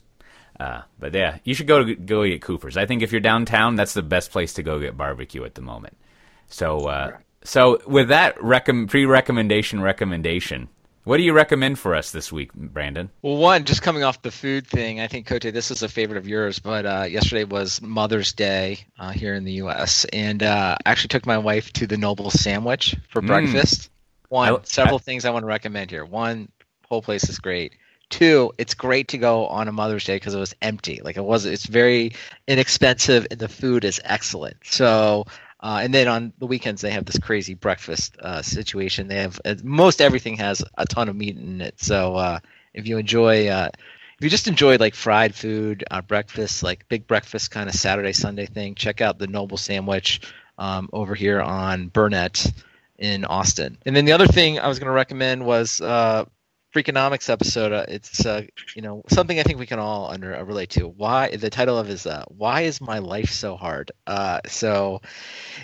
[0.60, 2.76] Uh, but yeah, you should go to go at Cooper's.
[2.76, 5.62] I think if you're downtown, that's the best place to go get barbecue at the
[5.62, 5.96] moment.
[6.48, 10.68] So uh, so with that recom- pre recommendation recommendation,
[11.04, 13.10] what do you recommend for us this week, Brandon?
[13.22, 16.18] Well, one, just coming off the food thing, I think Cote, this is a favorite
[16.18, 20.04] of yours, but uh, yesterday was Mother's Day uh, here in the U.S.
[20.12, 23.26] and uh, I actually took my wife to the Noble Sandwich for Mm.
[23.26, 23.90] breakfast.
[24.28, 26.04] One, I- several things I want to recommend here.
[26.04, 26.48] One,
[26.88, 27.74] whole place is great.
[28.10, 31.00] Two, it's great to go on a Mother's Day because it was empty.
[31.02, 32.12] Like it was, it's very
[32.46, 34.56] inexpensive and the food is excellent.
[34.64, 35.26] So.
[35.62, 39.08] Uh, and then on the weekends they have this crazy breakfast uh, situation.
[39.08, 41.80] They have uh, most everything has a ton of meat in it.
[41.80, 42.40] So uh,
[42.74, 43.70] if you enjoy uh,
[44.22, 48.12] if you just enjoy like fried food uh, breakfast like big breakfast kind of saturday
[48.12, 50.20] sunday thing check out the noble sandwich
[50.58, 52.52] um, over here on burnet
[52.98, 55.80] in austin and then the other thing i was going to recommend was
[56.74, 58.42] freakonomics episode uh, it's uh,
[58.74, 60.88] you know something i think we can all under uh, relate to.
[60.88, 63.92] Why the title of is uh, why is my life so hard?
[64.06, 65.00] Uh, so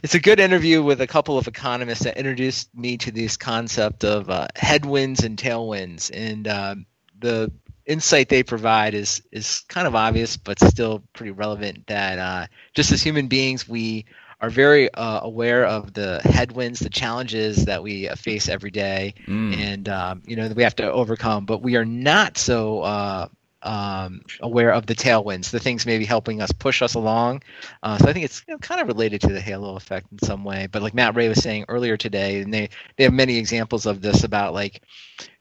[0.02, 4.04] it's a good interview with a couple of economists that introduced me to this concept
[4.04, 6.10] of uh, headwinds and tailwinds.
[6.12, 6.86] And um,
[7.18, 7.52] the
[7.86, 12.92] insight they provide is is kind of obvious but still pretty relevant that uh, just
[12.92, 14.06] as human beings we
[14.40, 19.14] are very uh, aware of the headwinds the challenges that we uh, face every day.
[19.26, 19.56] Mm.
[19.56, 23.28] and um, you know that we have to overcome but we are not so uh,
[23.62, 27.42] um, aware of the tailwinds the things maybe helping us push us along.
[27.82, 30.18] Uh, so i think it's you know, kind of related to the halo effect in
[30.18, 30.68] some way.
[30.70, 34.00] But like matt ray was saying earlier today and they they have many examples of
[34.00, 34.82] this about like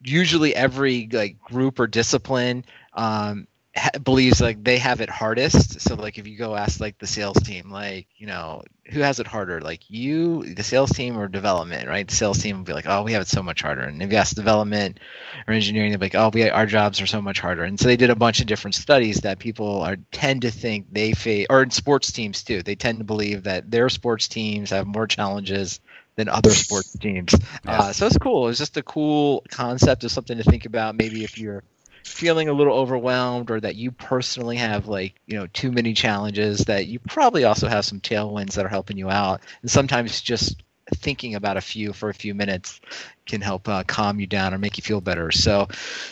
[0.01, 3.47] usually every like group or discipline um,
[4.03, 5.81] believes like they have it hardest.
[5.81, 9.19] So like if you go ask like the sales team, like you know who has
[9.19, 12.07] it harder, like you, the sales team, or development, right?
[12.07, 13.81] The sales team will be like, oh, we have it so much harder.
[13.81, 14.99] And if you ask development
[15.47, 17.63] or engineering, they'll be like, oh, we our jobs are so much harder.
[17.63, 20.87] And so they did a bunch of different studies that people are tend to think
[20.91, 24.69] they face, or in sports teams too, they tend to believe that their sports teams
[24.69, 25.79] have more challenges
[26.15, 27.33] than other sports teams.
[27.65, 28.49] Uh, so it's cool.
[28.49, 30.95] It's just a cool concept of something to think about.
[30.95, 31.63] Maybe if you're
[32.07, 36.59] feeling a little overwhelmed or that you personally have like you know too many challenges
[36.65, 39.41] that you probably also have some tailwinds that are helping you out.
[39.61, 40.63] And sometimes just
[40.95, 42.79] thinking about a few for a few minutes
[43.25, 45.31] can help uh, calm you down or make you feel better.
[45.31, 45.67] So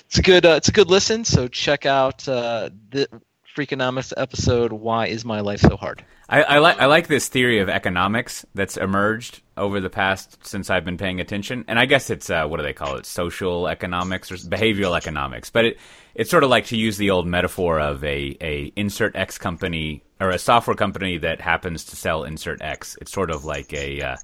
[0.06, 1.24] it's a good uh, it's a good listen.
[1.24, 3.08] So check out uh, the
[3.56, 7.60] freakonomics episode why is my life so hard I, I like I like this theory
[7.60, 12.10] of economics that's emerged over the past since I've been paying attention, and I guess
[12.10, 15.52] it's uh, what do they call it, social economics or behavioral economics.
[15.52, 15.78] But it
[16.16, 20.04] it's sort of like to use the old metaphor of a a insert X company
[20.20, 22.98] or a software company that happens to sell insert X.
[23.02, 24.18] It's sort of like a uh,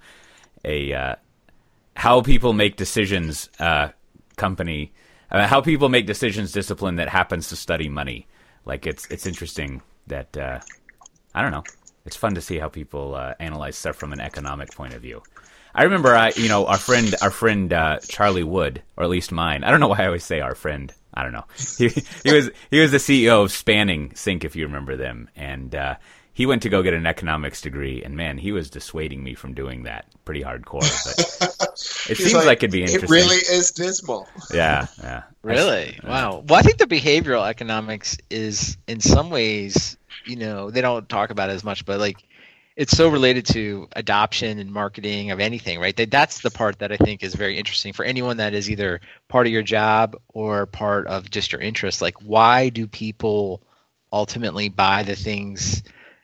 [0.66, 1.16] a uh,
[1.96, 3.90] how people make decisions uh,
[4.38, 4.92] company,
[5.30, 8.26] uh, how people make decisions discipline that happens to study money.
[8.66, 10.60] Like it's it's interesting that uh,
[11.34, 11.64] I don't know.
[12.06, 15.22] It's fun to see how people uh, analyze stuff from an economic point of view.
[15.74, 19.32] I remember, I you know, our friend, our friend uh, Charlie Wood, or at least
[19.32, 19.64] mine.
[19.64, 20.94] I don't know why I always say our friend.
[21.14, 21.46] I don't know.
[21.78, 21.90] He,
[22.24, 25.96] he was he was the CEO of Spanning Sync, if you remember them, and uh,
[26.34, 29.54] he went to go get an economics degree, and man, he was dissuading me from
[29.54, 30.80] doing that pretty hardcore.
[30.80, 31.70] But
[32.10, 33.04] it seems like, it'd be interesting.
[33.04, 34.28] It really is dismal.
[34.54, 35.24] yeah, yeah.
[35.44, 36.00] Really?
[36.04, 36.44] Wow.
[36.48, 41.32] Well, I think the behavioral economics is, in some ways, you know, they don't talk
[41.32, 42.24] about it as much, but like,
[42.76, 45.96] it's so related to adoption and marketing of anything, right?
[45.98, 49.02] That that's the part that I think is very interesting for anyone that is either
[49.28, 52.02] part of your job or part of just your interest.
[52.04, 53.64] Like, why do people
[54.14, 55.84] ultimately buy the things?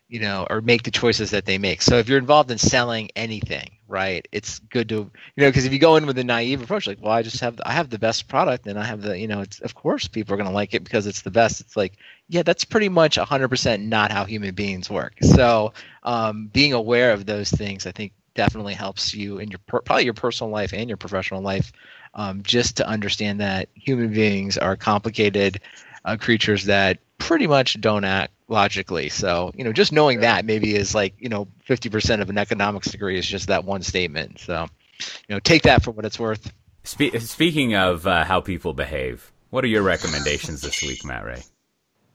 [0.10, 1.82] You know, or make the choices that they make.
[1.82, 5.74] So if you're involved in selling anything, right, it's good to, you know, because if
[5.74, 8.00] you go in with a naive approach, like, well, I just have, I have the
[8.00, 10.56] best product, and I have the, you know, it's of course people are going to
[10.56, 11.60] like it because it's the best.
[11.60, 11.98] It's like,
[12.30, 15.14] yeah, that's pretty much 100% not how human beings work.
[15.22, 20.06] So um, being aware of those things, I think, definitely helps you in your probably
[20.06, 21.74] your personal life and your professional life,
[22.14, 25.60] um, just to understand that human beings are complicated
[26.06, 29.10] uh, creatures that pretty much don't act logically.
[29.10, 32.90] So, you know, just knowing that maybe is like, you know, 50% of an economics
[32.90, 34.40] degree is just that one statement.
[34.40, 34.68] So,
[35.28, 36.52] you know, take that for what it's worth.
[36.84, 41.44] Spe- speaking of uh, how people behave, what are your recommendations this week, Matt Ray?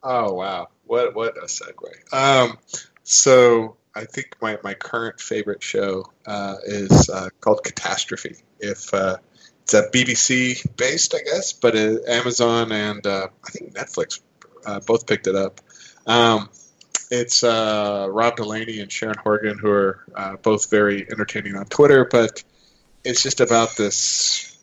[0.02, 2.12] Oh wow, what what a segue.
[2.12, 2.58] Um,
[3.04, 8.36] so I think my, my current favorite show uh, is uh, called Catastrophe.
[8.58, 9.18] If uh,
[9.62, 14.20] it's a BBC based, I guess, but uh, Amazon and uh, I think Netflix
[14.64, 15.60] uh, both picked it up.
[16.06, 16.48] Um,
[17.10, 22.06] it's uh, Rob Delaney and Sharon Horgan, who are uh, both very entertaining on Twitter,
[22.10, 22.42] but
[23.04, 24.56] it's just about this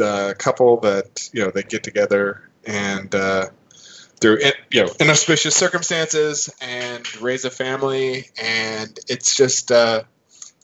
[0.00, 3.46] uh, couple that you know they get together and uh,
[4.20, 10.02] through in, you know inauspicious circumstances and raise a family, and it's just uh,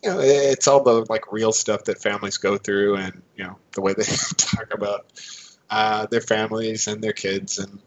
[0.04, 3.56] you know it's all the like real stuff that families go through, and you know
[3.72, 4.04] the way they
[4.36, 5.06] talk about
[5.70, 7.78] uh, their families and their kids, and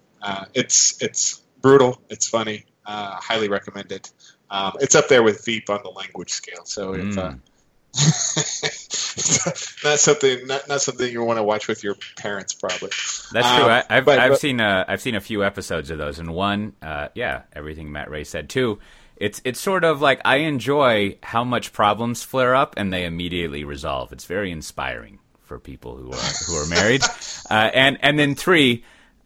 [0.56, 4.08] it's it's brutal, it's funny, uh, highly recommended.
[4.52, 7.34] Um, it's up there with Veep on the language scale, so if uh,
[9.84, 12.90] not something not, not something you want to watch with your parents probably
[13.32, 13.66] That's true.
[13.66, 16.20] Um, I, I've but- I've but- seen uh, I've seen a few episodes of those,
[16.20, 18.80] and one, uh, yeah, everything Matt Ray said too.
[19.18, 23.64] It's it's sort of like I enjoy how much problems flare up and they immediately
[23.64, 24.12] resolve.
[24.12, 27.04] It's very inspiring for people who are who are married.
[27.50, 28.84] uh, and and then three,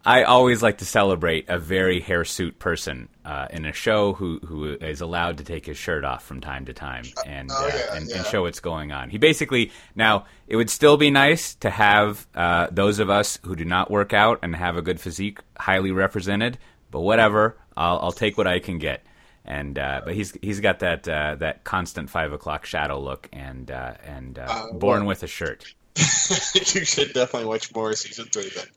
[0.07, 4.63] I always like to celebrate a very hirsute person uh, in a show who who
[4.65, 7.95] is allowed to take his shirt off from time to time and Oh, uh, yeah,
[7.97, 8.17] and, yeah.
[8.17, 9.09] and show what's going on.
[9.09, 13.55] He basically now it would still be nice to have uh, those of us who
[13.55, 16.57] do not work out and have a good physique highly represented,
[16.89, 19.03] but whatever, I'll, I'll take what I can get.
[19.43, 23.69] And uh, but he's he's got that uh, that constant five o'clock shadow look and
[23.69, 24.35] uh, and
[24.73, 25.73] born well- with a shirt.
[26.53, 28.67] you should definitely watch more season three then.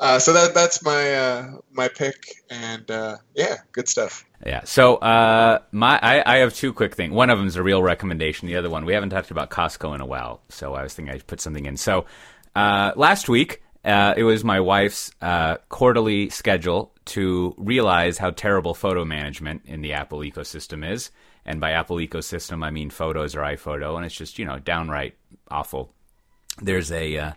[0.00, 4.24] Uh, so that that's my uh, my pick, and uh, yeah, good stuff.
[4.44, 4.64] Yeah.
[4.64, 7.12] So uh, my I, I have two quick things.
[7.12, 8.48] One of them is a real recommendation.
[8.48, 11.14] The other one we haven't talked about Costco in a while, so I was thinking
[11.14, 11.76] I'd put something in.
[11.76, 12.06] So
[12.56, 15.12] uh, last week uh, it was my wife's
[15.68, 21.10] quarterly schedule to realize how terrible photo management in the Apple ecosystem is,
[21.44, 25.14] and by Apple ecosystem I mean photos or iPhoto, and it's just you know downright
[25.50, 25.94] awful
[26.60, 27.32] there's a uh,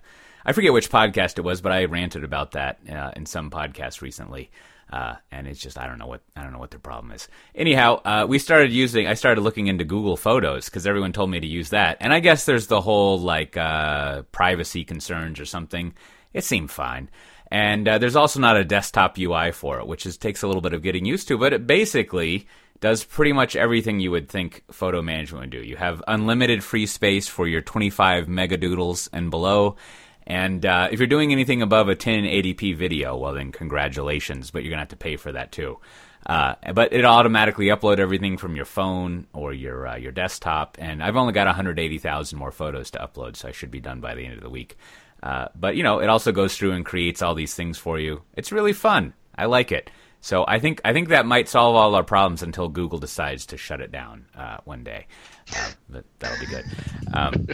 [0.46, 4.02] I forget which podcast it was, but I ranted about that uh, in some podcast
[4.02, 4.50] recently.
[4.92, 7.28] Uh, and it's just I don't know what I don't know what their problem is.
[7.54, 11.42] Anyhow, uh, we started using I started looking into Google Photos because everyone told me
[11.42, 15.94] to use that, and I guess there's the whole like uh, privacy concerns or something.
[16.34, 17.10] It seemed fine,
[17.52, 20.62] and uh, there's also not a desktop UI for it, which is takes a little
[20.62, 21.38] bit of getting used to.
[21.38, 22.48] But it basically
[22.80, 25.62] does pretty much everything you would think photo management would do.
[25.62, 29.76] You have unlimited free space for your 25 megadoodles and below.
[30.26, 34.70] And uh, if you're doing anything above a 1080p video, well, then congratulations, but you're
[34.70, 35.80] going to have to pay for that too.
[36.26, 41.02] Uh, but it automatically upload everything from your phone or your uh, your desktop, and
[41.02, 44.26] I've only got 180,000 more photos to upload, so I should be done by the
[44.26, 44.78] end of the week.
[45.24, 48.24] Uh, but you know, it also goes through and creates all these things for you.
[48.36, 49.14] It's really fun.
[49.38, 49.90] I like it.
[50.28, 53.58] So I think I think that might solve all our problems until Google decides to
[53.58, 55.08] shut it down uh, one day.
[55.56, 56.66] Uh, but that'll be good.
[57.14, 57.48] Um,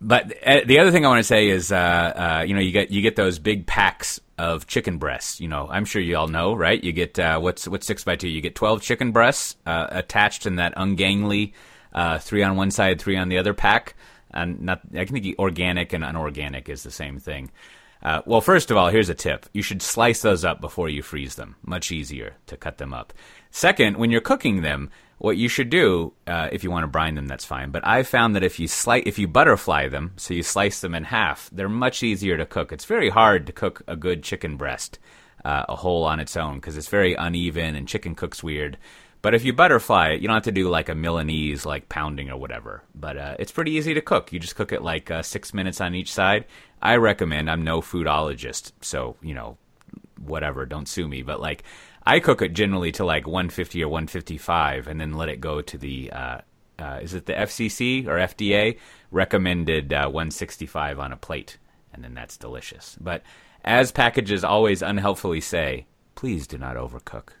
[0.00, 2.70] but uh, the other thing I want to say is, uh, uh, you know, you
[2.70, 5.40] get you get those big packs of chicken breasts.
[5.40, 6.82] You know, I'm sure you all know, right?
[6.82, 8.28] You get uh, what's what's six by two.
[8.28, 11.52] You get 12 chicken breasts uh, attached in that ungangly
[11.92, 13.96] uh, three on one side, three on the other pack.
[14.30, 17.50] And not, I think organic and unorganic is the same thing.
[18.02, 19.46] Uh, well, first of all, here's a tip.
[19.52, 21.54] You should slice those up before you freeze them.
[21.62, 23.12] Much easier to cut them up.
[23.50, 27.14] Second, when you're cooking them, what you should do, uh, if you want to brine
[27.14, 27.70] them, that's fine.
[27.70, 30.96] But I've found that if you slice, if you butterfly them, so you slice them
[30.96, 32.72] in half, they're much easier to cook.
[32.72, 34.98] It's very hard to cook a good chicken breast,
[35.44, 38.78] uh, a whole on its own, because it's very uneven and chicken cooks weird.
[39.22, 42.28] But if you butterfly it, you don't have to do like a Milanese, like pounding
[42.28, 42.82] or whatever.
[42.92, 44.32] But uh, it's pretty easy to cook.
[44.32, 46.44] You just cook it like uh, six minutes on each side.
[46.82, 47.48] I recommend.
[47.48, 49.58] I'm no foodologist, so you know,
[50.20, 50.66] whatever.
[50.66, 51.22] Don't sue me.
[51.22, 51.62] But like,
[52.04, 55.78] I cook it generally to like 150 or 155, and then let it go to
[55.78, 56.10] the.
[56.10, 56.38] Uh,
[56.80, 58.78] uh, is it the FCC or FDA
[59.12, 61.58] recommended uh, 165 on a plate,
[61.92, 62.96] and then that's delicious.
[63.00, 63.22] But
[63.64, 67.34] as packages always unhelpfully say, please do not overcook.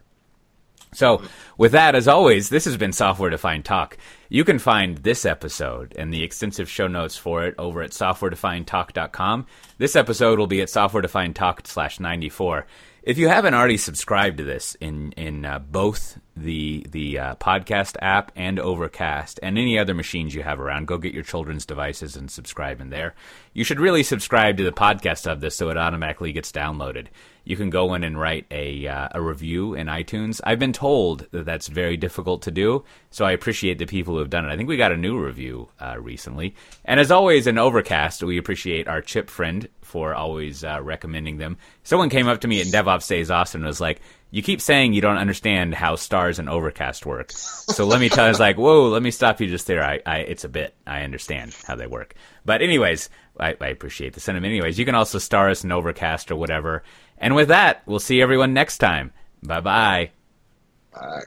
[0.94, 1.22] So,
[1.56, 3.96] with that, as always, this has been Software Defined Talk.
[4.28, 9.46] You can find this episode and the extensive show notes for it over at softwaredefinedtalk.com.
[9.78, 12.66] This episode will be at softwaredefinedtalk slash 94.
[13.02, 17.96] If you haven't already subscribed to this in in uh, both the the uh, podcast
[18.00, 22.14] app and Overcast and any other machines you have around, go get your children's devices
[22.14, 23.14] and subscribe in there.
[23.54, 27.08] You should really subscribe to the podcast of this so it automatically gets downloaded
[27.44, 30.40] you can go in and write a uh, a review in iTunes.
[30.44, 34.20] I've been told that that's very difficult to do, so I appreciate the people who
[34.20, 34.52] have done it.
[34.52, 38.38] I think we got a new review uh, recently, and as always in Overcast, we
[38.38, 41.56] appreciate our chip friend for always uh, recommending them.
[41.82, 44.00] Someone came up to me at DevOps Days Austin and was like.
[44.34, 47.32] You keep saying you don't understand how stars and overcast work.
[47.32, 49.84] So let me tell you, it's like, whoa, let me stop you just there.
[49.84, 50.74] I, I, it's a bit.
[50.86, 52.14] I understand how they work.
[52.42, 54.50] But, anyways, I, I appreciate the sentiment.
[54.50, 56.82] Anyways, you can also star us in overcast or whatever.
[57.22, 59.12] And with that, we'll see everyone next time.
[59.42, 60.10] Bye-bye.
[60.92, 61.22] Bye.